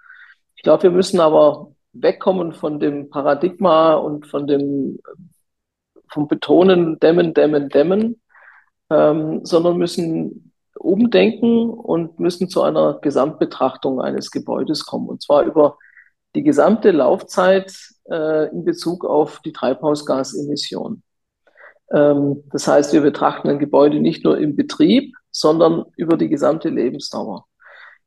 [0.57, 4.99] Ich glaube, wir müssen aber wegkommen von dem Paradigma und von dem
[6.11, 8.21] vom Betonen, dämmen, dämmen, dämmen,
[8.91, 15.09] ähm, sondern müssen umdenken und müssen zu einer Gesamtbetrachtung eines Gebäudes kommen.
[15.09, 15.77] Und zwar über
[16.35, 17.73] die gesamte Laufzeit
[18.11, 21.03] äh, in Bezug auf die Treibhausgasemission.
[21.93, 26.69] Ähm, das heißt, wir betrachten ein Gebäude nicht nur im Betrieb, sondern über die gesamte
[26.69, 27.47] Lebensdauer.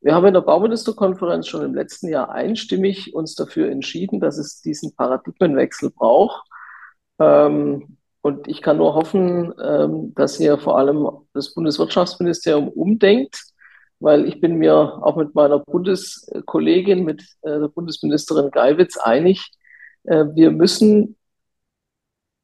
[0.00, 4.60] Wir haben in der Bauministerkonferenz schon im letzten Jahr einstimmig uns dafür entschieden, dass es
[4.60, 6.42] diesen Paradigmenwechsel braucht.
[7.20, 13.51] Ähm, und ich kann nur hoffen, ähm, dass hier vor allem das Bundeswirtschaftsministerium umdenkt
[14.02, 19.50] weil ich bin mir auch mit meiner Bundeskollegin, mit äh, der Bundesministerin Geiwitz einig,
[20.04, 21.16] äh, wir müssen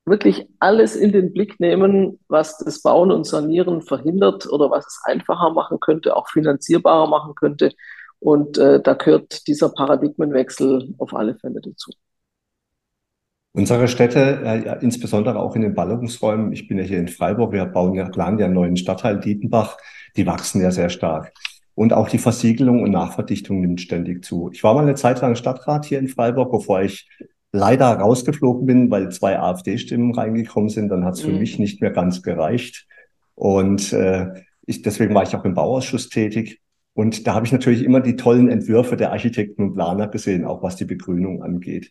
[0.07, 5.01] wirklich alles in den Blick nehmen, was das Bauen und Sanieren verhindert oder was es
[5.05, 7.73] einfacher machen könnte, auch finanzierbarer machen könnte.
[8.21, 11.93] Und äh, da gehört dieser Paradigmenwechsel auf alle Fälle dazu.
[13.59, 17.65] Unsere Städte, äh, insbesondere auch in den Ballungsräumen, ich bin ja hier in Freiburg, wir
[17.65, 19.79] bauen ja, planen ja einen neuen Stadtteil Dietenbach,
[20.17, 21.33] die wachsen ja sehr stark.
[21.75, 24.49] Und auch die Versiegelung und Nachverdichtung nimmt ständig zu.
[24.53, 27.09] Ich war mal eine Zeit lang Stadtrat hier in Freiburg, bevor ich
[27.51, 30.91] leider rausgeflogen bin, weil zwei AfD-Stimmen reingekommen sind.
[30.91, 31.41] Dann hat es für mhm.
[31.41, 32.87] mich nicht mehr ganz gereicht.
[33.35, 34.35] Und äh,
[34.67, 36.61] ich, deswegen war ich auch im Bauausschuss tätig.
[36.95, 40.63] Und da habe ich natürlich immer die tollen Entwürfe der Architekten und Planer gesehen, auch
[40.63, 41.91] was die Begrünung angeht.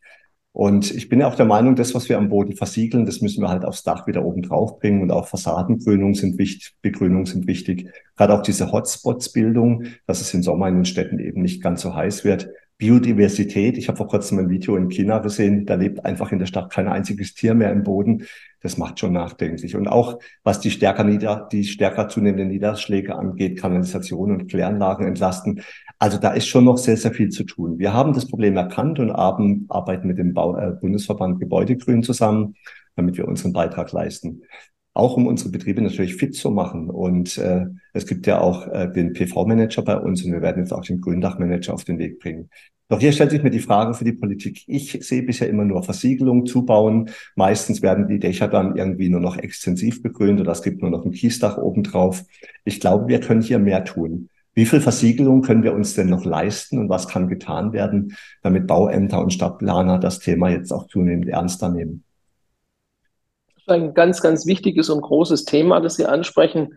[0.53, 3.43] Und ich bin ja auch der Meinung, das, was wir am Boden versiegeln, das müssen
[3.43, 5.03] wir halt aufs Dach wieder oben drauf bringen.
[5.03, 7.89] Und auch Fassadengrünung sind wichtig, Begrünung sind wichtig.
[8.15, 11.93] Gerade auch diese Hotspots-Bildung, dass es im Sommer in den Städten eben nicht ganz so
[11.93, 12.49] heiß wird.
[12.77, 13.77] Biodiversität.
[13.77, 16.71] Ich habe vor kurzem ein Video in China gesehen, da lebt einfach in der Stadt
[16.71, 18.25] kein einziges Tier mehr im Boden.
[18.61, 19.75] Das macht schon nachdenklich.
[19.75, 25.61] Und auch was die stärker nieder, die stärker zunehmenden Niederschläge angeht, Kanalisation und Kläranlagen entlasten.
[25.99, 27.79] Also da ist schon noch sehr, sehr viel zu tun.
[27.79, 32.55] Wir haben das Problem erkannt und arbeiten mit dem Bau, äh, Bundesverband Gebäudegrün zusammen,
[32.95, 34.43] damit wir unseren Beitrag leisten.
[34.93, 36.89] Auch um unsere Betriebe natürlich fit zu machen.
[36.89, 40.71] Und äh, es gibt ja auch äh, den PV-Manager bei uns und wir werden jetzt
[40.71, 42.49] auch den Gründachmanager auf den Weg bringen.
[42.89, 44.63] Doch hier stellt sich mir die Frage für die Politik.
[44.67, 47.09] Ich sehe bisher immer nur Versiegelung zubauen.
[47.35, 51.03] Meistens werden die Dächer dann irgendwie nur noch extensiv begrünt oder es gibt nur noch
[51.03, 52.23] ein Kiesdach obendrauf.
[52.63, 54.29] Ich glaube, wir können hier mehr tun.
[54.57, 58.65] Wie viel Versiegelung können wir uns denn noch leisten und was kann getan werden, damit
[58.65, 62.03] Bauämter und Stadtplaner das Thema jetzt auch zunehmend ernster nehmen?
[63.67, 66.73] Ein ganz, ganz wichtiges und großes Thema, das Sie ansprechen.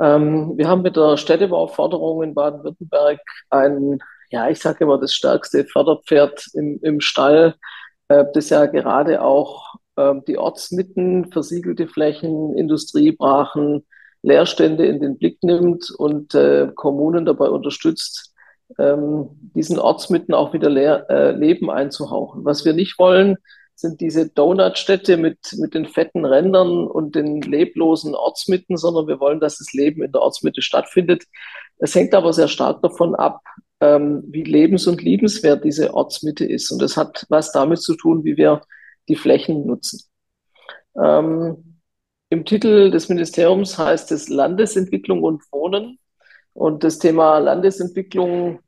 [0.00, 4.00] Ähm, wir haben mit der Städtebauförderung in Baden-Württemberg ein,
[4.30, 7.54] ja, ich sage immer, das stärkste Förderpferd im, im Stall,
[8.08, 13.86] äh, das ja gerade auch äh, die Ortsmitten, versiegelte Flächen, Industriebrachen,
[14.22, 18.34] Leerstände in den Blick nimmt und äh, Kommunen dabei unterstützt,
[18.78, 22.44] ähm, diesen Ortsmitten auch wieder leer, äh, Leben einzuhauchen.
[22.44, 23.36] Was wir nicht wollen,
[23.74, 29.40] sind diese Donutstädte mit, mit den fetten Rändern und den leblosen Ortsmitten, sondern wir wollen,
[29.40, 31.24] dass das Leben in der Ortsmitte stattfindet.
[31.78, 33.40] Es hängt aber sehr stark davon ab,
[33.80, 36.70] ähm, wie lebens- und liebenswert diese Ortsmitte ist.
[36.70, 38.60] Und das hat was damit zu tun, wie wir
[39.08, 40.02] die Flächen nutzen.
[41.02, 41.69] Ähm,
[42.30, 45.98] im Titel des Ministeriums heißt es Landesentwicklung und Wohnen.
[46.52, 48.60] Und das Thema Landesentwicklung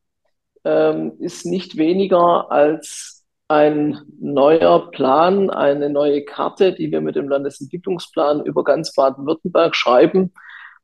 [0.64, 7.28] ähm, ist nicht weniger als ein neuer Plan, eine neue Karte, die wir mit dem
[7.28, 10.32] Landesentwicklungsplan über ganz Baden-Württemberg schreiben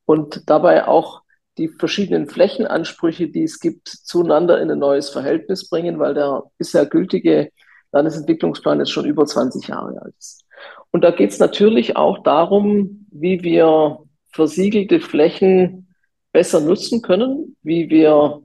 [0.04, 1.22] und dabei auch
[1.56, 6.86] die verschiedenen Flächenansprüche, die es gibt, zueinander in ein neues Verhältnis bringen, weil der bisher
[6.86, 7.50] gültige
[7.90, 10.47] Landesentwicklungsplan jetzt schon über 20 Jahre alt ist.
[10.98, 14.00] Und da geht es natürlich auch darum, wie wir
[14.32, 15.94] versiegelte Flächen
[16.32, 18.42] besser nutzen können, wie wir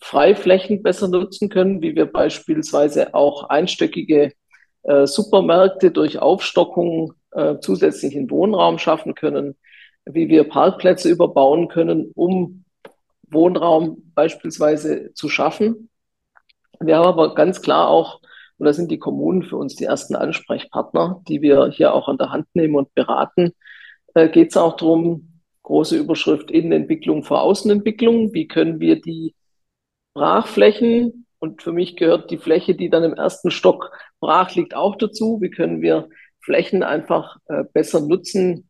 [0.00, 4.32] Freiflächen besser nutzen können, wie wir beispielsweise auch einstöckige
[4.84, 9.54] äh, Supermärkte durch Aufstockung äh, zusätzlichen Wohnraum schaffen können,
[10.06, 12.64] wie wir Parkplätze überbauen können, um
[13.28, 15.90] Wohnraum beispielsweise zu schaffen.
[16.80, 18.22] Wir haben aber ganz klar auch
[18.58, 22.18] und da sind die Kommunen für uns die ersten Ansprechpartner, die wir hier auch an
[22.18, 23.52] der Hand nehmen und beraten.
[24.14, 28.32] Äh, Geht es auch darum, große Überschrift Innenentwicklung vor Außenentwicklung.
[28.34, 29.34] Wie können wir die
[30.14, 34.96] Brachflächen, und für mich gehört die Fläche, die dann im ersten Stock brach liegt, auch
[34.96, 35.38] dazu.
[35.40, 36.08] Wie können wir
[36.40, 38.68] Flächen einfach äh, besser nutzen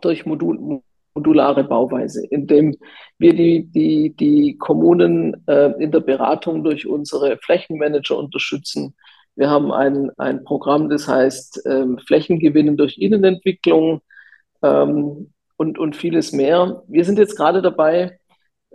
[0.00, 0.82] durch Modul,
[1.14, 2.74] modulare Bauweise, indem
[3.18, 8.94] wir die, die, die Kommunen äh, in der Beratung durch unsere Flächenmanager unterstützen.
[9.34, 14.00] Wir haben ein, ein Programm, das heißt ähm, Flächengewinnen durch Innenentwicklung
[14.62, 16.82] ähm, und, und vieles mehr.
[16.88, 18.18] Wir sind jetzt gerade dabei,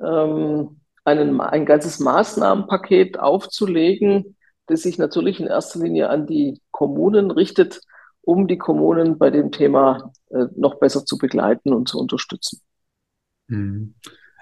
[0.04, 4.36] ähm, einen, ein ganzes Maßnahmenpaket aufzulegen,
[4.67, 7.82] das sich natürlich in erster Linie an die Kommunen richtet,
[8.28, 12.60] um die Kommunen bei dem Thema äh, noch besser zu begleiten und zu unterstützen.
[13.48, 13.96] Mhm.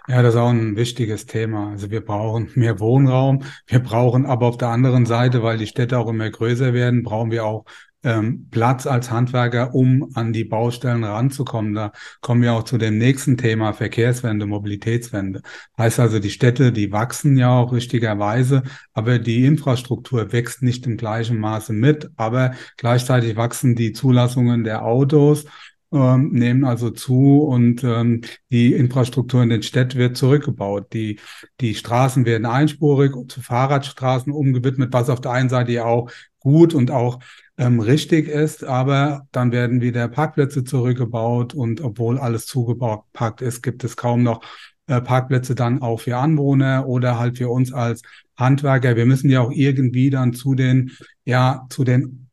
[0.08, 1.70] Ja, das ist auch ein wichtiges Thema.
[1.70, 3.44] Also wir brauchen mehr Wohnraum.
[3.68, 7.32] Wir brauchen aber auf der anderen Seite, weil die Städte auch immer größer werden, brauchen
[7.32, 7.66] wir auch
[8.06, 11.74] ähm, Platz als Handwerker, um an die Baustellen ranzukommen.
[11.74, 11.92] Da
[12.22, 15.42] kommen wir auch zu dem nächsten Thema Verkehrswende, Mobilitätswende.
[15.78, 18.64] Heißt also, die Städte, die wachsen ja auch richtigerweise,
[18.94, 24.86] aber die Infrastruktur wächst nicht im gleichen Maße mit, aber gleichzeitig wachsen die Zulassungen der
[24.86, 25.46] Autos
[25.92, 30.92] ähm, nehmen also zu und ähm, die Infrastruktur in den Städten wird zurückgebaut.
[30.94, 31.20] Die,
[31.62, 36.12] die Straßen werden einspurig zu Fahrradstraßen umgewidmet, was auf der einen Seite ja auch
[36.46, 37.20] gut und auch
[37.58, 43.84] ähm, richtig ist, aber dann werden wieder Parkplätze zurückgebaut und obwohl alles zugepackt ist, gibt
[43.84, 44.42] es kaum noch
[44.86, 48.04] äh, Parkplätze dann auch für Anwohner oder halt für uns als
[48.38, 48.96] Handwerker.
[48.96, 50.92] Wir müssen ja auch irgendwie dann zu den,
[51.24, 52.30] ja, zu den,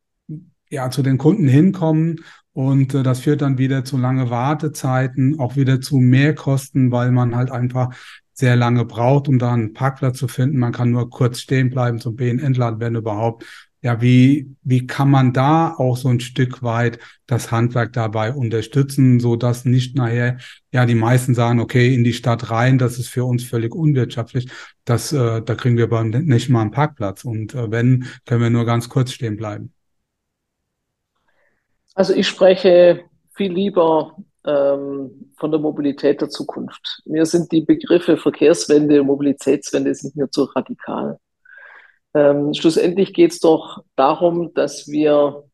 [0.69, 2.21] ja, zu den Kunden hinkommen
[2.53, 7.35] und äh, das führt dann wieder zu lange Wartezeiten, auch wieder zu Mehrkosten, weil man
[7.35, 7.97] halt einfach
[8.35, 10.59] sehr lange braucht, um da einen Parkplatz zu finden.
[10.59, 15.33] Man kann nur kurz stehen bleiben zum BN-Entladen, wenn überhaupt ja, wie, wie kann man
[15.33, 20.39] da auch so ein Stück weit das Handwerk dabei unterstützen, so dass nicht nachher,
[20.71, 24.49] ja, die meisten sagen, okay, in die Stadt rein, das ist für uns völlig unwirtschaftlich.
[24.85, 27.25] Das, äh, da kriegen wir aber nicht mal einen Parkplatz.
[27.25, 29.75] Und äh, wenn, können wir nur ganz kurz stehen bleiben.
[31.95, 34.17] Also ich spreche viel lieber
[34.47, 37.03] ähm, von der Mobilität der Zukunft.
[37.05, 41.19] Mir sind die Begriffe Verkehrswende, Mobilitätswende sind mir zu radikal.
[42.15, 45.45] Ähm, schlussendlich geht es doch darum, dass wir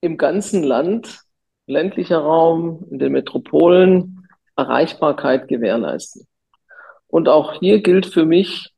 [0.00, 1.20] im ganzen Land,
[1.66, 6.26] ländlicher Raum, in den Metropolen Erreichbarkeit gewährleisten.
[7.06, 8.72] Und auch hier gilt für mich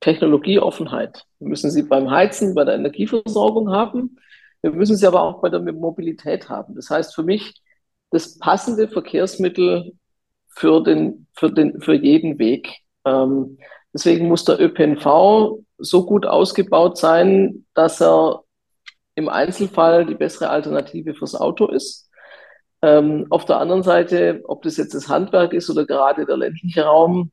[0.00, 1.24] Technologieoffenheit.
[1.38, 4.18] Wir müssen sie beim Heizen, bei der Energieversorgung haben.
[4.62, 6.74] Wir müssen sie aber auch bei der Mobilität haben.
[6.74, 7.54] Das heißt für mich,
[8.10, 9.92] das passende Verkehrsmittel
[10.48, 12.80] für den, für den, für jeden Weg.
[13.04, 13.58] Ähm,
[13.94, 18.42] deswegen muss der ÖPNV so gut ausgebaut sein, dass er
[19.14, 22.10] im Einzelfall die bessere Alternative fürs Auto ist.
[22.82, 26.84] Ähm, auf der anderen Seite, ob das jetzt das Handwerk ist oder gerade der ländliche
[26.84, 27.30] Raum,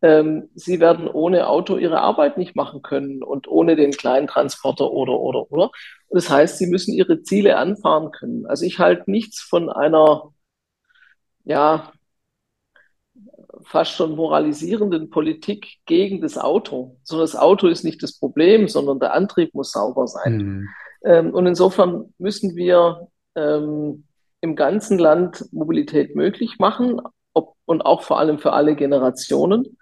[0.00, 4.90] ähm, sie werden ohne Auto ihre Arbeit nicht machen können und ohne den kleinen Transporter
[4.90, 5.70] oder, oder, oder.
[6.10, 8.46] Das heißt, sie müssen ihre Ziele anfahren können.
[8.46, 10.32] Also ich halte nichts von einer,
[11.44, 11.92] ja,
[13.68, 18.98] fast schon moralisierenden Politik gegen das Auto, sondern das Auto ist nicht das Problem, sondern
[18.98, 20.36] der Antrieb muss sauber sein.
[20.36, 20.68] Mhm.
[21.04, 24.04] Ähm, und insofern müssen wir ähm,
[24.40, 27.00] im ganzen Land Mobilität möglich machen
[27.34, 29.76] ob, und auch vor allem für alle Generationen.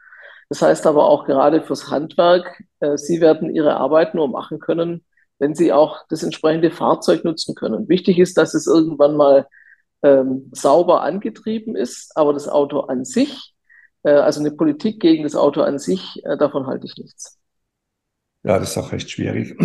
[0.49, 5.05] Das heißt aber auch gerade fürs Handwerk, äh, sie werden ihre Arbeit nur machen können,
[5.39, 7.89] wenn sie auch das entsprechende Fahrzeug nutzen können.
[7.89, 9.47] Wichtig ist, dass es irgendwann mal
[10.03, 13.55] ähm, sauber angetrieben ist, aber das Auto an sich,
[14.11, 17.39] also eine Politik gegen das Auto an sich, äh, davon halte ich nichts.
[18.43, 19.57] Ja, das ist auch recht schwierig.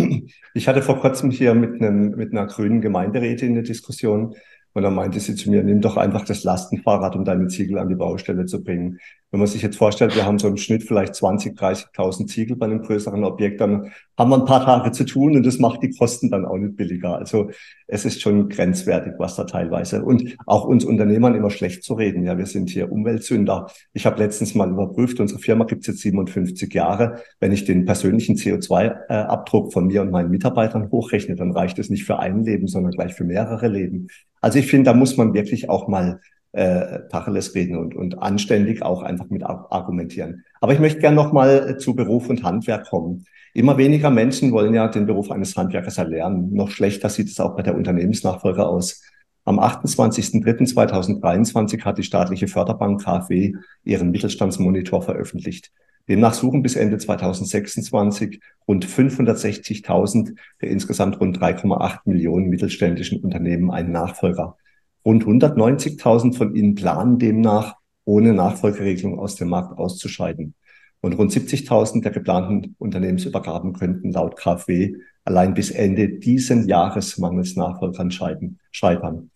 [0.54, 4.34] Ich hatte vor kurzem hier mit, einem, mit einer grünen Gemeinderätin eine Diskussion
[4.74, 7.88] und dann meinte sie zu mir, nimm doch einfach das Lastenfahrrad, um deine Ziegel an
[7.88, 8.98] die Baustelle zu bringen.
[9.30, 12.66] Wenn man sich jetzt vorstellt, wir haben so im Schnitt vielleicht 20, 30.000 Ziegel bei
[12.66, 15.90] einem größeren Objekt, dann haben wir ein paar Tage zu tun und das macht die
[15.90, 17.16] Kosten dann auch nicht billiger.
[17.16, 17.50] Also
[17.86, 22.24] es ist schon grenzwertig, was da teilweise und auch uns Unternehmern immer schlecht zu reden.
[22.24, 23.68] Ja, wir sind hier Umweltsünder.
[23.94, 27.20] Ich habe letztens mal überprüft, unsere Firma gibt es jetzt 57 Jahre.
[27.40, 32.04] Wenn ich den persönlichen CO2-Abdruck von mir und meinen Mitarbeitern hochrechne, dann reicht es nicht
[32.04, 34.08] für ein Leben, sondern gleich für mehrere Leben.
[34.42, 36.20] Also ich finde, da muss man wirklich auch mal
[36.52, 40.44] äh, Tacheles reden und, und anständig auch einfach mit argumentieren.
[40.60, 43.24] Aber ich möchte gerne nochmal äh, zu Beruf und Handwerk kommen.
[43.54, 46.52] Immer weniger Menschen wollen ja den Beruf eines Handwerkers erlernen.
[46.52, 49.02] Noch schlechter sieht es auch bei der Unternehmensnachfolge aus.
[49.44, 55.70] Am 28.03.2023 hat die staatliche Förderbank KfW ihren Mittelstandsmonitor veröffentlicht.
[56.08, 63.92] Demnach suchen bis Ende 2026 rund 560.000 der insgesamt rund 3,8 Millionen mittelständischen Unternehmen einen
[63.92, 64.56] Nachfolger.
[65.04, 70.54] Rund 190.000 von ihnen planen demnach, ohne Nachfolgeregelung aus dem Markt auszuscheiden.
[71.00, 77.56] Und rund 70.000 der geplanten Unternehmensübergaben könnten laut KfW allein bis Ende diesen Jahres mangels
[77.56, 79.30] Nachfolgern scheitern.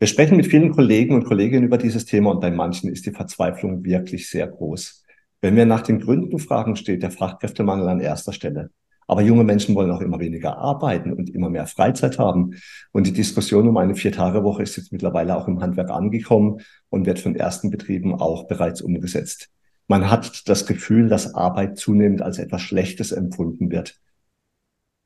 [0.00, 3.12] Wir sprechen mit vielen Kollegen und Kolleginnen über dieses Thema und bei manchen ist die
[3.12, 5.03] Verzweiflung wirklich sehr groß.
[5.44, 8.70] Wenn wir nach den Gründen fragen, steht der Fachkräftemangel an erster Stelle.
[9.06, 12.54] Aber junge Menschen wollen auch immer weniger arbeiten und immer mehr Freizeit haben.
[12.92, 17.18] Und die Diskussion um eine Vier-Tage-Woche ist jetzt mittlerweile auch im Handwerk angekommen und wird
[17.18, 19.50] von ersten Betrieben auch bereits umgesetzt.
[19.86, 24.00] Man hat das Gefühl, dass Arbeit zunehmend als etwas Schlechtes empfunden wird.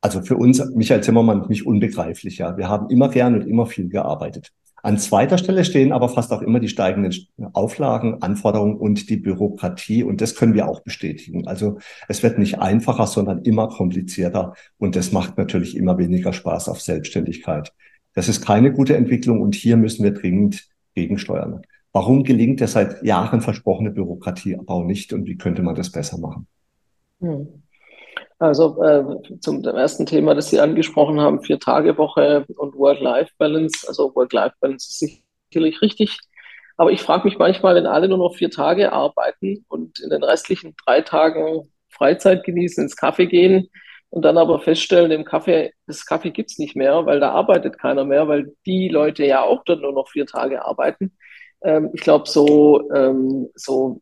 [0.01, 2.39] Also für uns, Michael Zimmermann, nicht unbegreiflich.
[2.39, 4.53] Ja, wir haben immer gern und immer viel gearbeitet.
[4.89, 7.13] An zweiter Stelle stehen aber fast auch immer die steigenden
[7.53, 10.03] Auflagen, Anforderungen und die Bürokratie.
[10.03, 11.47] Und das können wir auch bestätigen.
[11.47, 11.77] Also
[12.09, 14.55] es wird nicht einfacher, sondern immer komplizierter.
[14.79, 17.75] Und das macht natürlich immer weniger Spaß auf Selbstständigkeit.
[18.15, 21.61] Das ist keine gute Entwicklung und hier müssen wir dringend gegensteuern.
[21.93, 26.47] Warum gelingt der seit Jahren versprochene Bürokratieabbau nicht und wie könnte man das besser machen?
[27.21, 27.63] Hm.
[28.39, 33.87] Also äh, zum ersten Thema, das Sie angesprochen haben, Vier-Tage-Woche und Work-Life-Balance.
[33.89, 35.23] Also Work-Life-Balance ist
[35.53, 36.19] sicherlich richtig.
[36.77, 40.23] Aber ich frage mich manchmal, wenn alle nur noch vier Tage arbeiten und in den
[40.23, 43.69] restlichen drei Tagen Freizeit genießen, ins Kaffee gehen
[44.11, 48.05] und dann aber feststellen, im Kaffee, das Kaffee gibt's nicht mehr, weil da arbeitet keiner
[48.05, 51.17] mehr, weil die Leute ja auch dann nur noch vier Tage arbeiten.
[51.63, 54.01] Ähm, ich glaube, so, ähm, so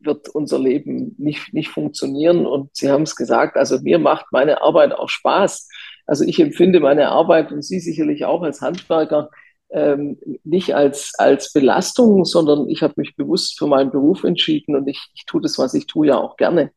[0.00, 2.46] wird unser Leben nicht, nicht funktionieren.
[2.46, 5.68] Und Sie haben es gesagt, also mir macht meine Arbeit auch Spaß.
[6.06, 9.30] Also ich empfinde meine Arbeit und Sie sicherlich auch als Handwerker
[9.70, 14.86] ähm, nicht als, als Belastung, sondern ich habe mich bewusst für meinen Beruf entschieden und
[14.88, 16.70] ich, ich tue das, was ich tue, ja auch gerne.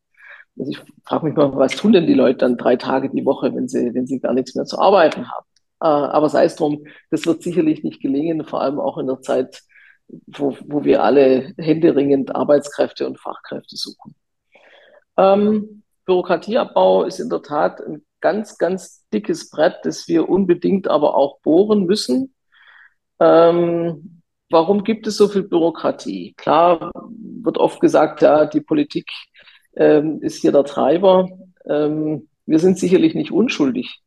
[0.57, 3.53] Also ich frage mich mal, was tun denn die Leute dann drei Tage die Woche,
[3.55, 5.45] wenn sie, wenn sie gar nichts mehr zu arbeiten haben?
[5.81, 9.21] Äh, aber sei es drum, das wird sicherlich nicht gelingen, vor allem auch in der
[9.21, 9.61] Zeit,
[10.27, 14.15] wo, wo wir alle händeringend Arbeitskräfte und Fachkräfte suchen.
[15.17, 21.15] Ähm, Bürokratieabbau ist in der Tat ein ganz, ganz dickes Brett, das wir unbedingt aber
[21.15, 22.33] auch bohren müssen.
[23.19, 26.33] Ähm, warum gibt es so viel Bürokratie?
[26.37, 26.91] Klar
[27.43, 29.09] wird oft gesagt, ja, die Politik
[29.75, 31.29] ähm, ist hier der Treiber.
[31.67, 33.99] Ähm, wir sind sicherlich nicht unschuldig,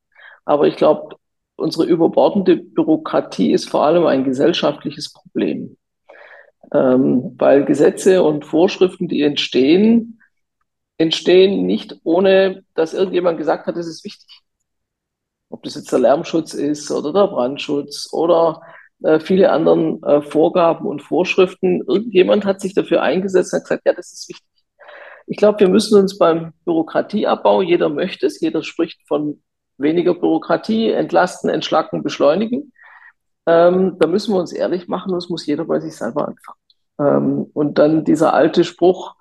[0.45, 1.17] aber ich glaube,
[1.57, 5.77] unsere überbordende Bürokratie ist vor allem ein gesellschaftliches Problem.
[6.73, 10.21] Ähm, weil Gesetze und Vorschriften, die entstehen,
[10.99, 14.41] entstehen nicht ohne, dass irgendjemand gesagt hat, das ist wichtig.
[15.51, 18.63] Ob das jetzt der Lärmschutz ist oder der Brandschutz oder
[19.03, 21.83] äh, viele anderen äh, Vorgaben und Vorschriften.
[21.87, 24.47] Irgendjemand hat sich dafür eingesetzt und gesagt, ja, das ist wichtig.
[25.27, 29.43] Ich glaube, wir müssen uns beim Bürokratieabbau, jeder möchte es, jeder spricht von
[29.79, 32.73] weniger Bürokratie, entlasten, entschlacken, beschleunigen.
[33.47, 36.59] ähm, da müssen wir uns ehrlich machen und es muss jeder bei sich selber anfangen.
[37.03, 39.15] Ähm, und dann dieser alte Spruch,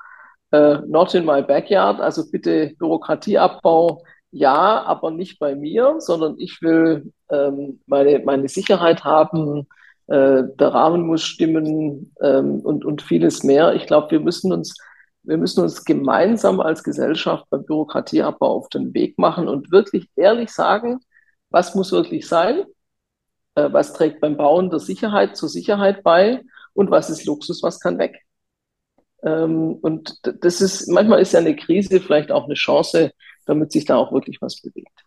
[0.51, 6.61] äh, not in my backyard, also bitte Bürokratieabbau, ja, aber nicht bei mir, sondern ich
[6.61, 9.67] will ähm, meine, meine Sicherheit haben,
[10.07, 13.73] äh, der Rahmen muss stimmen ähm, und, und vieles mehr.
[13.75, 14.75] Ich glaube, wir müssen uns
[15.23, 20.49] wir müssen uns gemeinsam als Gesellschaft beim Bürokratieabbau auf den Weg machen und wirklich ehrlich
[20.51, 20.99] sagen,
[21.49, 22.63] was muss wirklich sein,
[23.55, 26.41] äh, was trägt beim Bauen der Sicherheit zur Sicherheit bei
[26.73, 28.21] und was ist Luxus, was kann weg.
[29.23, 33.11] Ähm, und das ist, manchmal ist ja eine Krise vielleicht auch eine Chance,
[33.45, 35.05] damit sich da auch wirklich was bewegt.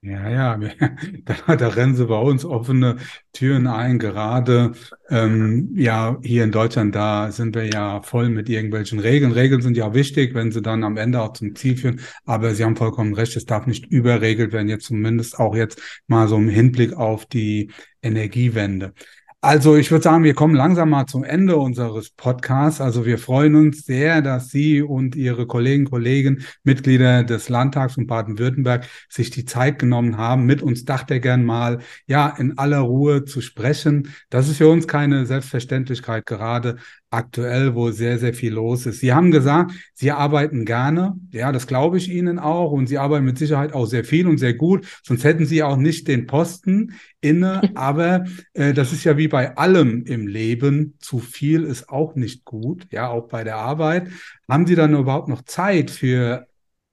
[0.00, 0.56] Ja, ja,
[1.24, 2.98] da, da rennen sie bei uns offene
[3.32, 3.98] Türen ein.
[3.98, 4.72] Gerade
[5.10, 9.32] ähm, ja hier in Deutschland, da sind wir ja voll mit irgendwelchen Regeln.
[9.32, 12.00] Regeln sind ja wichtig, wenn sie dann am Ende auch zum Ziel führen.
[12.24, 16.28] Aber Sie haben vollkommen recht, es darf nicht überregelt werden, jetzt zumindest auch jetzt mal
[16.28, 18.94] so im Hinblick auf die Energiewende.
[19.40, 22.80] Also ich würde sagen, wir kommen langsam mal zum Ende unseres Podcasts.
[22.80, 28.08] Also wir freuen uns sehr, dass Sie und Ihre Kollegen, Kollegen, Mitglieder des Landtags von
[28.08, 31.78] Baden-Württemberg sich die Zeit genommen haben, mit uns Dachdeckern mal
[32.08, 34.12] ja in aller Ruhe zu sprechen.
[34.28, 36.78] Das ist für uns keine Selbstverständlichkeit, gerade
[37.10, 39.00] aktuell, wo sehr, sehr viel los ist.
[39.00, 41.14] Sie haben gesagt, Sie arbeiten gerne.
[41.30, 42.72] Ja, das glaube ich Ihnen auch.
[42.72, 44.86] Und Sie arbeiten mit Sicherheit auch sehr viel und sehr gut.
[45.02, 47.62] Sonst hätten Sie auch nicht den Posten inne.
[47.74, 50.96] Aber äh, das ist ja wie bei allem im Leben.
[51.00, 52.86] Zu viel ist auch nicht gut.
[52.90, 54.08] Ja, auch bei der Arbeit.
[54.48, 56.46] Haben Sie dann überhaupt noch Zeit für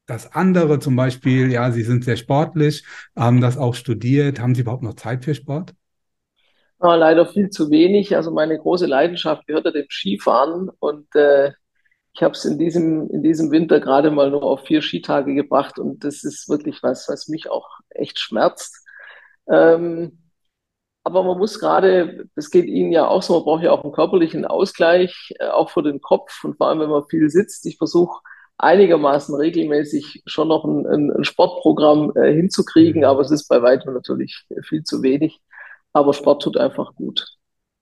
[0.05, 0.79] das andere?
[0.79, 2.85] Zum Beispiel, ja, Sie sind sehr sportlich,
[3.15, 4.39] haben das auch studiert.
[4.39, 5.73] Haben Sie überhaupt noch Zeit für Sport?
[6.81, 8.15] Ja, leider viel zu wenig.
[8.15, 11.53] Also meine große Leidenschaft gehört ja dem Skifahren und äh,
[12.13, 15.79] ich habe es in diesem, in diesem Winter gerade mal nur auf vier Skitage gebracht
[15.79, 18.85] und das ist wirklich was, was mich auch echt schmerzt.
[19.49, 20.19] Ähm,
[21.03, 23.93] aber man muss gerade, das geht Ihnen ja auch so, man braucht ja auch einen
[23.93, 27.65] körperlichen Ausgleich, äh, auch für den Kopf und vor allem, wenn man viel sitzt.
[27.65, 28.21] Ich versuche
[28.57, 33.07] einigermaßen regelmäßig schon noch ein, ein, Sportprogramm äh, hinzukriegen, mhm.
[33.07, 35.41] aber es ist bei weitem natürlich viel zu wenig
[35.95, 37.25] aber Sport tut einfach gut.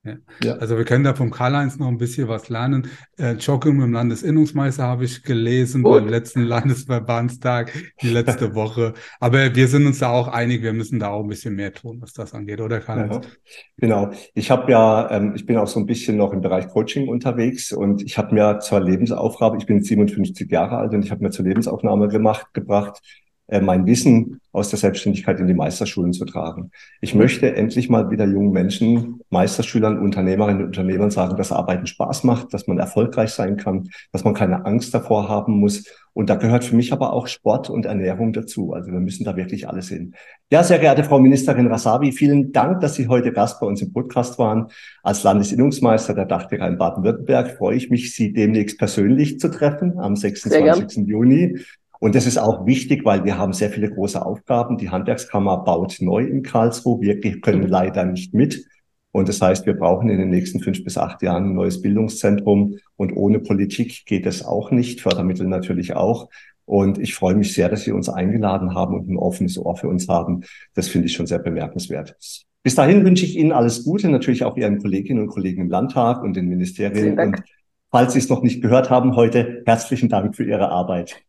[0.04, 0.18] Ja.
[0.44, 0.54] ja.
[0.56, 2.90] Also wir können da vom Karl-Heinz noch ein bisschen was lernen.
[3.18, 5.94] Äh, Joggen im Landesinnungsmeister habe ich gelesen Gut.
[5.94, 8.94] beim letzten Landesverbandstag, die letzte Woche.
[9.20, 12.02] Aber wir sind uns da auch einig, wir müssen da auch ein bisschen mehr tun,
[12.02, 13.16] was das angeht, oder Karl-Heinz?
[13.16, 13.32] Ja,
[13.78, 14.12] genau.
[14.34, 17.72] Ich habe ja, ähm, ich bin auch so ein bisschen noch im Bereich Coaching unterwegs
[17.72, 21.32] und ich habe mir zur Lebensaufgabe, ich bin 57 Jahre alt und ich habe mir
[21.32, 23.00] zur Lebensaufnahme gemacht, gebracht,
[23.48, 26.72] mein Wissen aus der Selbstständigkeit in die Meisterschulen zu tragen.
[27.02, 32.24] Ich möchte endlich mal wieder jungen Menschen, Meisterschülern, Unternehmerinnen und Unternehmern sagen, dass Arbeiten Spaß
[32.24, 35.86] macht, dass man erfolgreich sein kann, dass man keine Angst davor haben muss.
[36.14, 38.74] Und da gehört für mich aber auch Sport und Ernährung dazu.
[38.74, 40.14] Also wir müssen da wirklich alles hin.
[40.52, 43.92] Ja, sehr geehrte Frau Ministerin Rasavi, vielen Dank, dass Sie heute Gast bei uns im
[43.92, 44.68] Podcast waren.
[45.02, 50.16] Als Landesinnungsmeister der Dachdecker in Baden-Württemberg freue ich mich, Sie demnächst persönlich zu treffen am
[50.16, 51.08] 26.
[51.08, 51.58] Juni.
[52.04, 54.76] Und das ist auch wichtig, weil wir haben sehr viele große Aufgaben.
[54.76, 57.00] Die Handwerkskammer baut neu in Karlsruhe.
[57.00, 58.66] Wir können leider nicht mit.
[59.14, 62.76] Und das heißt, wir brauchen in den nächsten fünf bis acht Jahren ein neues Bildungszentrum.
[62.98, 65.00] Und ohne Politik geht es auch nicht.
[65.00, 66.28] Fördermittel natürlich auch.
[66.66, 69.88] Und ich freue mich sehr, dass Sie uns eingeladen haben und ein offenes Ohr für
[69.88, 70.44] uns haben.
[70.74, 72.18] Das finde ich schon sehr bemerkenswert.
[72.64, 76.22] Bis dahin wünsche ich Ihnen alles Gute, natürlich auch Ihren Kolleginnen und Kollegen im Landtag
[76.22, 77.18] und den Ministerien.
[77.18, 77.44] Und
[77.92, 81.24] falls Sie es noch nicht gehört haben heute, herzlichen Dank für Ihre Arbeit.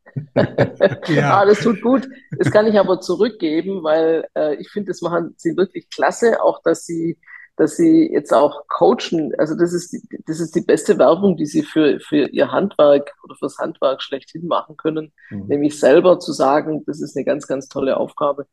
[1.09, 1.41] Ja.
[1.41, 2.09] ah, das tut gut.
[2.39, 6.63] Das kann ich aber zurückgeben, weil äh, ich finde, das machen sie wirklich klasse, auch
[6.63, 7.19] dass sie
[7.57, 9.33] dass sie jetzt auch coachen.
[9.39, 13.13] Also das ist, die, das ist die beste Werbung, die sie für, für ihr Handwerk
[13.23, 15.13] oder fürs Handwerk schlechthin machen können.
[15.31, 15.47] Mhm.
[15.47, 18.47] Nämlich selber zu sagen, das ist eine ganz, ganz tolle Aufgabe.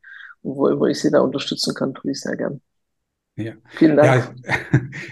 [0.44, 2.62] Und wo immer ich sie da unterstützen kann, tue ich sehr gern.
[3.36, 3.54] Ja.
[3.70, 4.36] Vielen Dank.
[4.46, 4.54] Ja,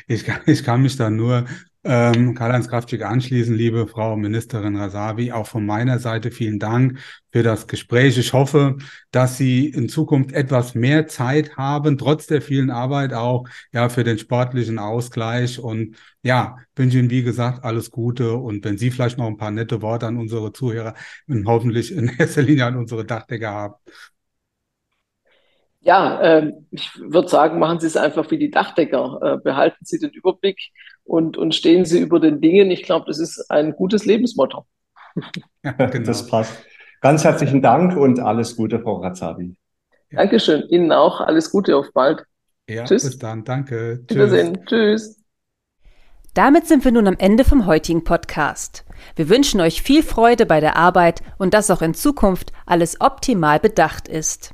[0.07, 1.45] ich, ich, ich, kann mich da nur
[1.85, 5.31] ähm, Karl-Heinz Kraftschick anschließen, liebe Frau Ministerin Rasavi.
[5.31, 6.99] Auch von meiner Seite vielen Dank
[7.31, 8.17] für das Gespräch.
[8.17, 8.77] Ich hoffe,
[9.11, 14.03] dass Sie in Zukunft etwas mehr Zeit haben, trotz der vielen Arbeit auch, ja, für
[14.03, 15.59] den sportlichen Ausgleich.
[15.59, 18.33] Und ja, wünsche Ihnen, wie gesagt, alles Gute.
[18.33, 20.95] Und wenn Sie vielleicht noch ein paar nette Worte an unsere Zuhörer
[21.27, 23.75] und hoffentlich in erster Linie an unsere Dachdecker haben.
[25.81, 29.19] Ja, äh, ich würde sagen, machen Sie es einfach wie die Dachdecker.
[29.21, 30.59] Äh, behalten Sie den Überblick
[31.03, 32.69] und, und stehen Sie über den Dingen.
[32.69, 34.65] Ich glaube, das ist ein gutes Lebensmotto.
[35.63, 36.05] Ja, genau.
[36.05, 36.53] Das passt.
[37.01, 39.55] Ganz herzlichen Dank und alles Gute, Frau Razzabi.
[40.11, 40.17] Ja.
[40.17, 40.63] Dankeschön.
[40.69, 41.21] Ihnen auch.
[41.21, 41.77] Alles Gute.
[41.77, 42.23] Auf bald.
[42.67, 43.03] Ja, Tschüss.
[43.03, 43.45] Bis dann.
[43.45, 44.03] Danke.
[44.05, 44.17] Tschüss.
[44.17, 44.65] Wiedersehen.
[44.65, 45.23] Tschüss.
[46.33, 48.85] Damit sind wir nun am Ende vom heutigen Podcast.
[49.15, 53.59] Wir wünschen euch viel Freude bei der Arbeit und dass auch in Zukunft alles optimal
[53.59, 54.53] bedacht ist.